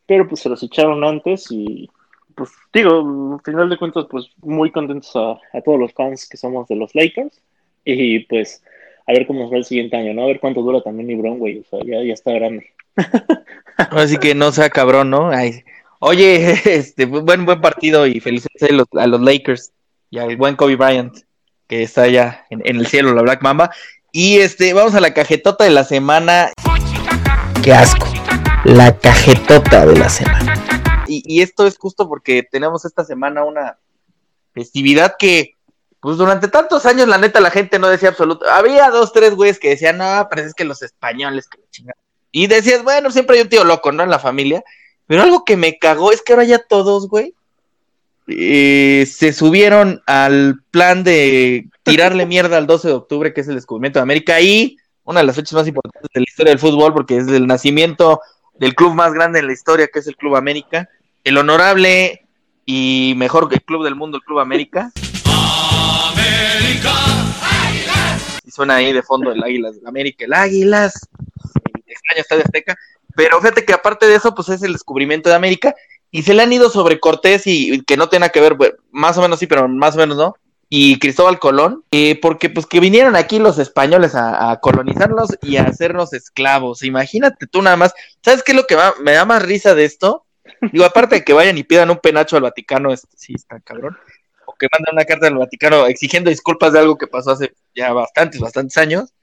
[0.05, 1.89] pero pues se los echaron antes y
[2.35, 6.37] pues digo, al final de cuentas, pues muy contentos a, a todos los fans que
[6.37, 7.41] somos de los Lakers
[7.85, 8.63] y pues
[9.07, 10.23] a ver cómo nos va el siguiente año, ¿no?
[10.23, 12.71] A ver cuánto dura también LeBron, güey, o sea, ya, ya está grande.
[13.77, 15.29] Así que no sea cabrón, ¿no?
[15.29, 15.63] Ay,
[15.99, 19.71] Oye, este, buen, buen partido y felicidades a los, a los Lakers
[20.09, 21.13] y al buen Kobe Bryant,
[21.67, 23.71] que está allá en, en el cielo, la Black Mamba.
[24.11, 26.51] Y este, vamos a la cajetota de la semana.
[27.63, 28.14] Qué asco.
[28.65, 31.05] La cajetota de la semana.
[31.07, 33.77] Y, y esto es justo porque tenemos esta semana una
[34.55, 35.51] festividad que,
[35.99, 38.49] pues durante tantos años, la neta, la gente no decía absoluto.
[38.49, 41.59] Había dos, tres güeyes que decían, no, pero es que los españoles, que.
[42.31, 44.01] Y decías, bueno, siempre hay un tío loco, ¿no?
[44.01, 44.63] En la familia.
[45.05, 47.35] Pero algo que me cagó es que ahora ya todos, güey,
[48.25, 53.55] eh, se subieron al plan de tirarle mierda al 12 de octubre, que es el
[53.55, 56.93] descubrimiento de América, y una de las fechas más importantes de la historia del fútbol,
[56.93, 58.21] porque es el nacimiento
[58.57, 60.89] del club más grande en la historia, que es el Club América,
[61.23, 62.27] el honorable
[62.65, 64.91] y mejor que el club del mundo, el Club América.
[68.43, 71.07] Y suena ahí de fondo el Águilas del América, el Águilas,
[71.85, 72.75] extraño Estadio Azteca.
[73.15, 75.73] Pero fíjate que aparte de eso, pues es el descubrimiento de América.
[76.11, 78.75] Y se le han ido sobre Cortés y, y que no tenga que ver, bueno,
[78.91, 80.35] más o menos sí, pero más o menos no.
[80.67, 85.57] Y Cristóbal Colón, eh, porque pues que vinieron aquí los españoles a, a, colonizarnos y
[85.57, 86.83] a hacernos esclavos.
[86.83, 87.93] Imagínate tú nada más.
[88.23, 90.25] ¿Sabes qué es lo que va, me da más risa de esto?
[90.71, 93.97] Digo, aparte de que vayan y pidan un penacho al Vaticano, este, sí está cabrón.
[94.45, 97.93] O que manden una carta al Vaticano exigiendo disculpas de algo que pasó hace ya
[97.93, 99.13] bastantes, bastantes años.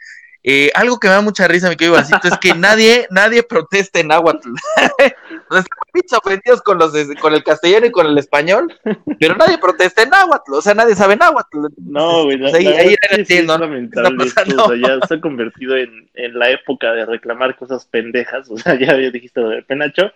[0.45, 4.01] Eh, algo que me da mucha risa, mi querido Vasito, es que nadie, nadie protesta
[4.01, 4.49] en náhuatl.
[4.99, 8.73] Están pinches ofendidos con, los, con el castellano y con el español,
[9.21, 11.67] pero nadie protesta en náhuatl, o sea, nadie sabe náhuatl.
[11.77, 13.59] No, güey, Pues ahí, ahí es que ¿no?
[13.59, 14.65] lamentable Está esto, pasando.
[14.65, 18.57] o sea, ya se ha convertido en, en la época de reclamar cosas pendejas, o
[18.57, 20.11] sea, ya, ya dijiste lo de penacho,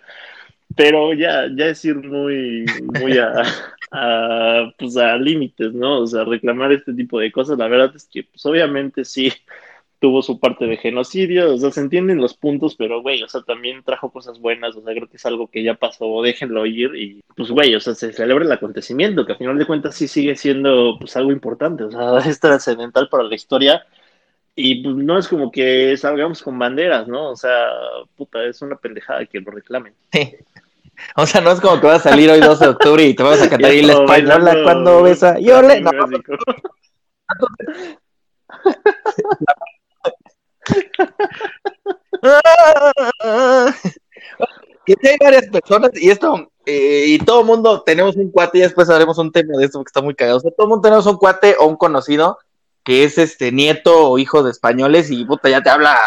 [0.75, 2.65] pero ya, ya es ir muy,
[2.99, 3.43] muy a,
[3.91, 6.01] a, pues a límites, ¿no?
[6.01, 9.31] O sea, reclamar este tipo de cosas, la verdad es que, pues obviamente sí
[9.99, 13.41] tuvo su parte de genocidio, o sea, se entienden los puntos, pero güey, o sea,
[13.41, 16.95] también trajo cosas buenas, o sea, creo que es algo que ya pasó, déjenlo ir
[16.95, 20.07] y pues güey, o sea, se celebra el acontecimiento, que a final de cuentas sí
[20.07, 23.85] sigue siendo pues algo importante, o sea, es trascendental para la historia
[24.55, 27.29] y pues no es como que salgamos con banderas, ¿no?
[27.29, 27.67] O sea,
[28.15, 29.93] puta, es una pendejada que lo reclamen.
[30.11, 30.35] Sí.
[31.15, 33.21] O sea, no es como que vas a salir hoy 12 de octubre y te
[33.21, 35.37] vas a cantar y la española cuando besa.
[35.39, 35.81] Yo le.
[35.81, 35.91] No,
[45.03, 48.89] hay varias personas y esto, eh, y todo el mundo tenemos un cuate, y después
[48.89, 50.37] haremos un tema de esto porque está muy cagado.
[50.37, 52.37] O sea, todo el mundo tenemos un cuate o un conocido
[52.87, 55.99] que es este nieto o hijo de españoles y puta, ya te habla,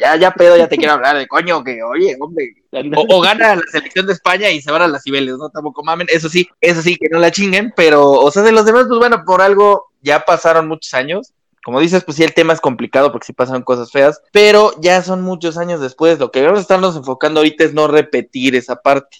[0.00, 2.54] ya, ya pedo, ya te quiero hablar de coño, que oye, hombre,
[2.96, 5.50] o, o, gana la selección de España y se van a las Cibeles, ¿no?
[5.50, 8.64] Tampoco mamen, eso sí, eso sí, que no la chinguen, pero, o sea, de los
[8.64, 11.34] demás, pues bueno, por algo ya pasaron muchos años.
[11.64, 15.02] Como dices, pues sí, el tema es complicado porque sí pasaron cosas feas, pero ya
[15.02, 16.18] son muchos años después.
[16.18, 19.18] Lo que debemos estarnos enfocando ahorita es no repetir esa parte,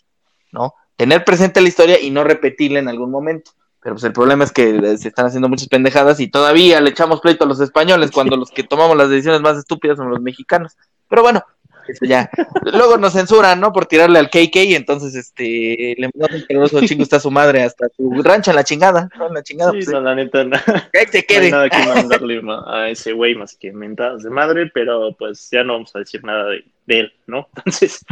[0.51, 0.75] ¿no?
[0.97, 3.53] Tener presente la historia y no repetirla en algún momento.
[3.81, 7.21] Pero pues el problema es que se están haciendo muchas pendejadas y todavía le echamos
[7.21, 10.77] pleito a los españoles cuando los que tomamos las decisiones más estúpidas son los mexicanos.
[11.09, 11.45] Pero bueno,
[11.89, 12.31] eso ya.
[12.73, 13.73] Luego nos censuran, ¿no?
[13.73, 17.63] Por tirarle al KK y entonces este le mandamos un caluroso chingo está su madre
[17.63, 19.29] hasta su rancho en la chingada, ¿no?
[19.29, 19.73] En la chingada.
[19.73, 20.57] Sí, pues, no, la neta, no,
[20.93, 21.51] que se quede.
[21.51, 25.49] no hay nada que mandarle a ese güey más que mentadas de madre, pero pues
[25.51, 27.49] ya no vamos a decir nada de, de él, ¿no?
[27.57, 28.05] Entonces,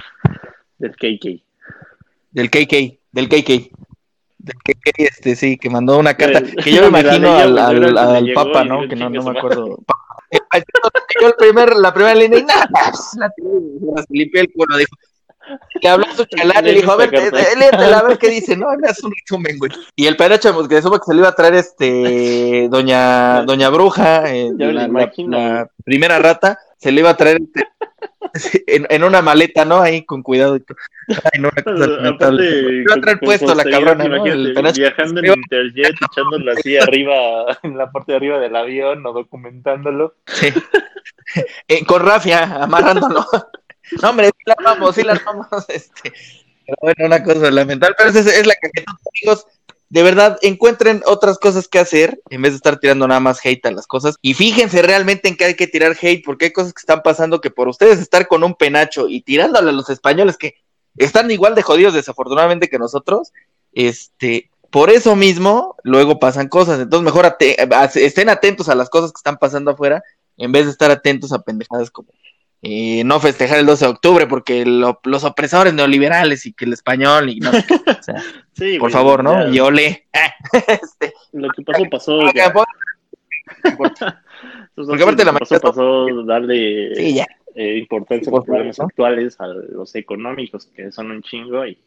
[0.78, 1.42] del KK.
[2.32, 3.70] Del KK, del KK.
[4.42, 6.38] Del KK, este, sí, que mandó una carta.
[6.38, 8.88] El- Que yo me imagino al, al, al Papa, ¿no?
[8.88, 9.78] Que no, no me acuerdo.
[10.30, 12.68] El primer, la primera línea y nada,
[13.18, 13.48] la tiré,
[13.96, 14.90] se limpió el culo, dijo.
[15.82, 18.28] Le habló a su chalán y le dijo, a ver, eh, léetela, a ver qué
[18.28, 19.72] dice, no, me hace un resumen, güey.
[19.96, 23.68] Y el pedacho, pues, que supo que se le iba a traer este, doña, doña
[23.70, 27.66] Bruja, eh, la, la- la primera rata, se le iba a traer este,
[28.66, 29.80] en, en una maleta, ¿no?
[29.80, 30.56] Ahí con cuidado.
[30.56, 30.76] y todo.
[31.32, 34.22] Ay, no, una cosa puesto la cabrona,
[34.72, 40.14] viajando en Interjet, echándolo así arriba, en la parte de arriba del avión o documentándolo.
[40.26, 40.48] Sí.
[41.68, 43.24] Eh, con rafia, amarrándolo.
[44.02, 45.46] No, hombre, sí la armamos, sí la armamos.
[45.68, 46.12] Este.
[46.66, 47.94] Pero bueno, una cosa lamentable.
[47.96, 49.46] Pero es, es la cajetón, amigos.
[49.90, 53.66] De verdad, encuentren otras cosas que hacer en vez de estar tirando nada más hate
[53.66, 54.14] a las cosas.
[54.22, 57.40] Y fíjense realmente en qué hay que tirar hate, porque hay cosas que están pasando
[57.40, 60.54] que por ustedes estar con un penacho y tirándole a los españoles que
[60.96, 63.32] están igual de jodidos desafortunadamente que nosotros,
[63.72, 66.78] este, por eso mismo luego pasan cosas.
[66.78, 67.36] Entonces mejor
[67.96, 70.04] estén atentos a las cosas que están pasando afuera
[70.36, 72.10] en vez de estar atentos a pendejadas como
[72.62, 76.72] eh, no festejar el 12 de octubre porque lo- los opresores neoliberales y que el
[76.74, 77.74] español y no sé qué.
[77.90, 78.16] O sea,
[78.52, 79.46] Sí, por güey, favor, ¿no?
[79.46, 80.06] ya, Y ole.
[80.52, 82.18] este, Lo que pasó, pasó.
[82.20, 82.42] porque,
[85.02, 87.26] aparte la pasó, pasó darle sí, ya.
[87.54, 88.84] eh, importancia a Por los problemas ¿no?
[88.86, 91.78] actuales, a los económicos, que son un chingo, y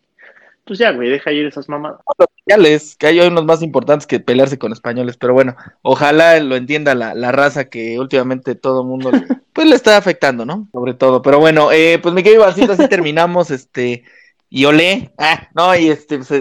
[0.65, 1.99] pues ya, güey, deja ir esas mamadas.
[2.45, 6.95] sociales, que hay unos más importantes que pelearse con españoles, pero bueno, ojalá lo entienda
[6.95, 10.67] la, la raza que últimamente todo el mundo le- pues le está afectando, ¿no?
[10.71, 14.03] Sobre todo, pero bueno, eh, pues mi querido Ivancito, así terminamos, este,
[14.49, 16.31] y olé, ah, no, y este, pues,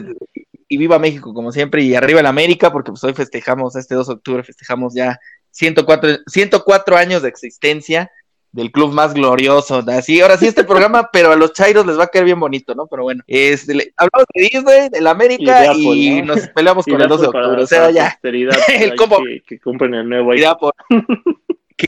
[0.69, 4.07] y viva México como siempre, y arriba el América, porque pues hoy festejamos, este 2
[4.07, 5.19] de octubre festejamos ya
[5.51, 8.11] 104, 104 años de existencia
[8.53, 12.05] del club más glorioso, así, ahora sí este programa, pero a los chairos les va
[12.05, 12.87] a caer bien bonito, ¿no?
[12.87, 17.21] Pero bueno, este, le- hablamos de Disney, del América, Y nos peleamos con el 2
[17.23, 19.23] de octubre, o sea, ya, El ahí combo.
[19.25, 20.31] Que, que compren el nuevo
[21.77, 21.87] que-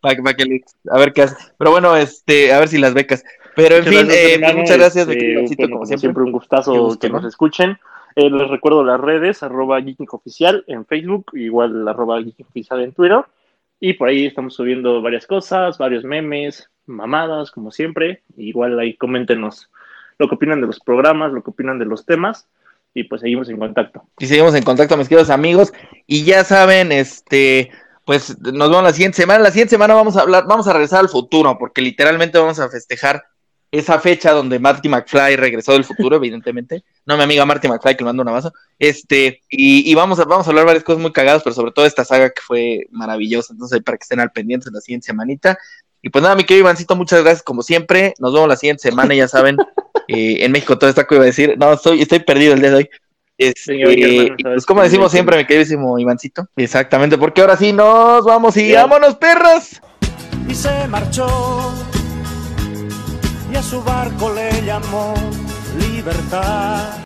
[0.00, 1.36] para, para que le- a ver qué hace.
[1.58, 3.24] Pero bueno, este, a ver si las becas.
[3.54, 4.58] Pero en Muchas fin, gracias, eh, hermano.
[4.58, 6.22] muchas gracias, Este, querido Ivancito, bueno, como como siempre.
[6.22, 7.14] un gustazo gusto, que ¿no?
[7.20, 7.78] nos escuchen.
[8.14, 12.92] Eh, les recuerdo las redes, arroba Geeking Oficial en Facebook, igual arroba Geeking Oficial en
[12.92, 13.24] Twitter.
[13.80, 18.22] Y por ahí estamos subiendo varias cosas, varios memes, mamadas, como siempre.
[18.36, 19.70] Igual ahí coméntenos
[20.18, 22.48] lo que opinan de los programas, lo que opinan de los temas.
[22.94, 24.08] Y pues seguimos en contacto.
[24.18, 25.74] Y seguimos en contacto, mis queridos amigos.
[26.06, 27.70] Y ya saben, este,
[28.06, 29.40] pues nos vemos la siguiente semana.
[29.40, 32.70] La siguiente semana vamos a hablar, vamos a regresar al futuro, porque literalmente vamos a
[32.70, 33.24] festejar
[33.70, 36.84] esa fecha donde Marty McFly regresó del futuro, evidentemente.
[37.06, 38.52] No mi amiga Marty McFly, que le mando un abrazo.
[38.78, 41.86] Este, y, y vamos, a, vamos a hablar varias cosas muy cagadas, pero sobre todo
[41.86, 43.52] esta saga que fue maravillosa.
[43.52, 45.56] Entonces, para que estén al pendiente la siguiente semanita.
[46.02, 48.14] Y pues nada, mi querido Ivancito, muchas gracias como siempre.
[48.18, 49.56] Nos vemos la siguiente semana, ya saben.
[50.08, 51.56] eh, en México todo está que iba a decir.
[51.56, 52.90] No, estoy, estoy perdido el día de hoy.
[53.38, 56.48] Este, hermano, y sabes pues como decimos siempre, mi queridísimo Ivancito.
[56.56, 58.82] Exactamente, porque ahora sí nos vamos y Bien.
[58.82, 59.80] vámonos, perras.
[60.48, 61.72] y se marchó
[63.52, 65.14] y a su barco le llamó
[65.76, 67.05] libertad.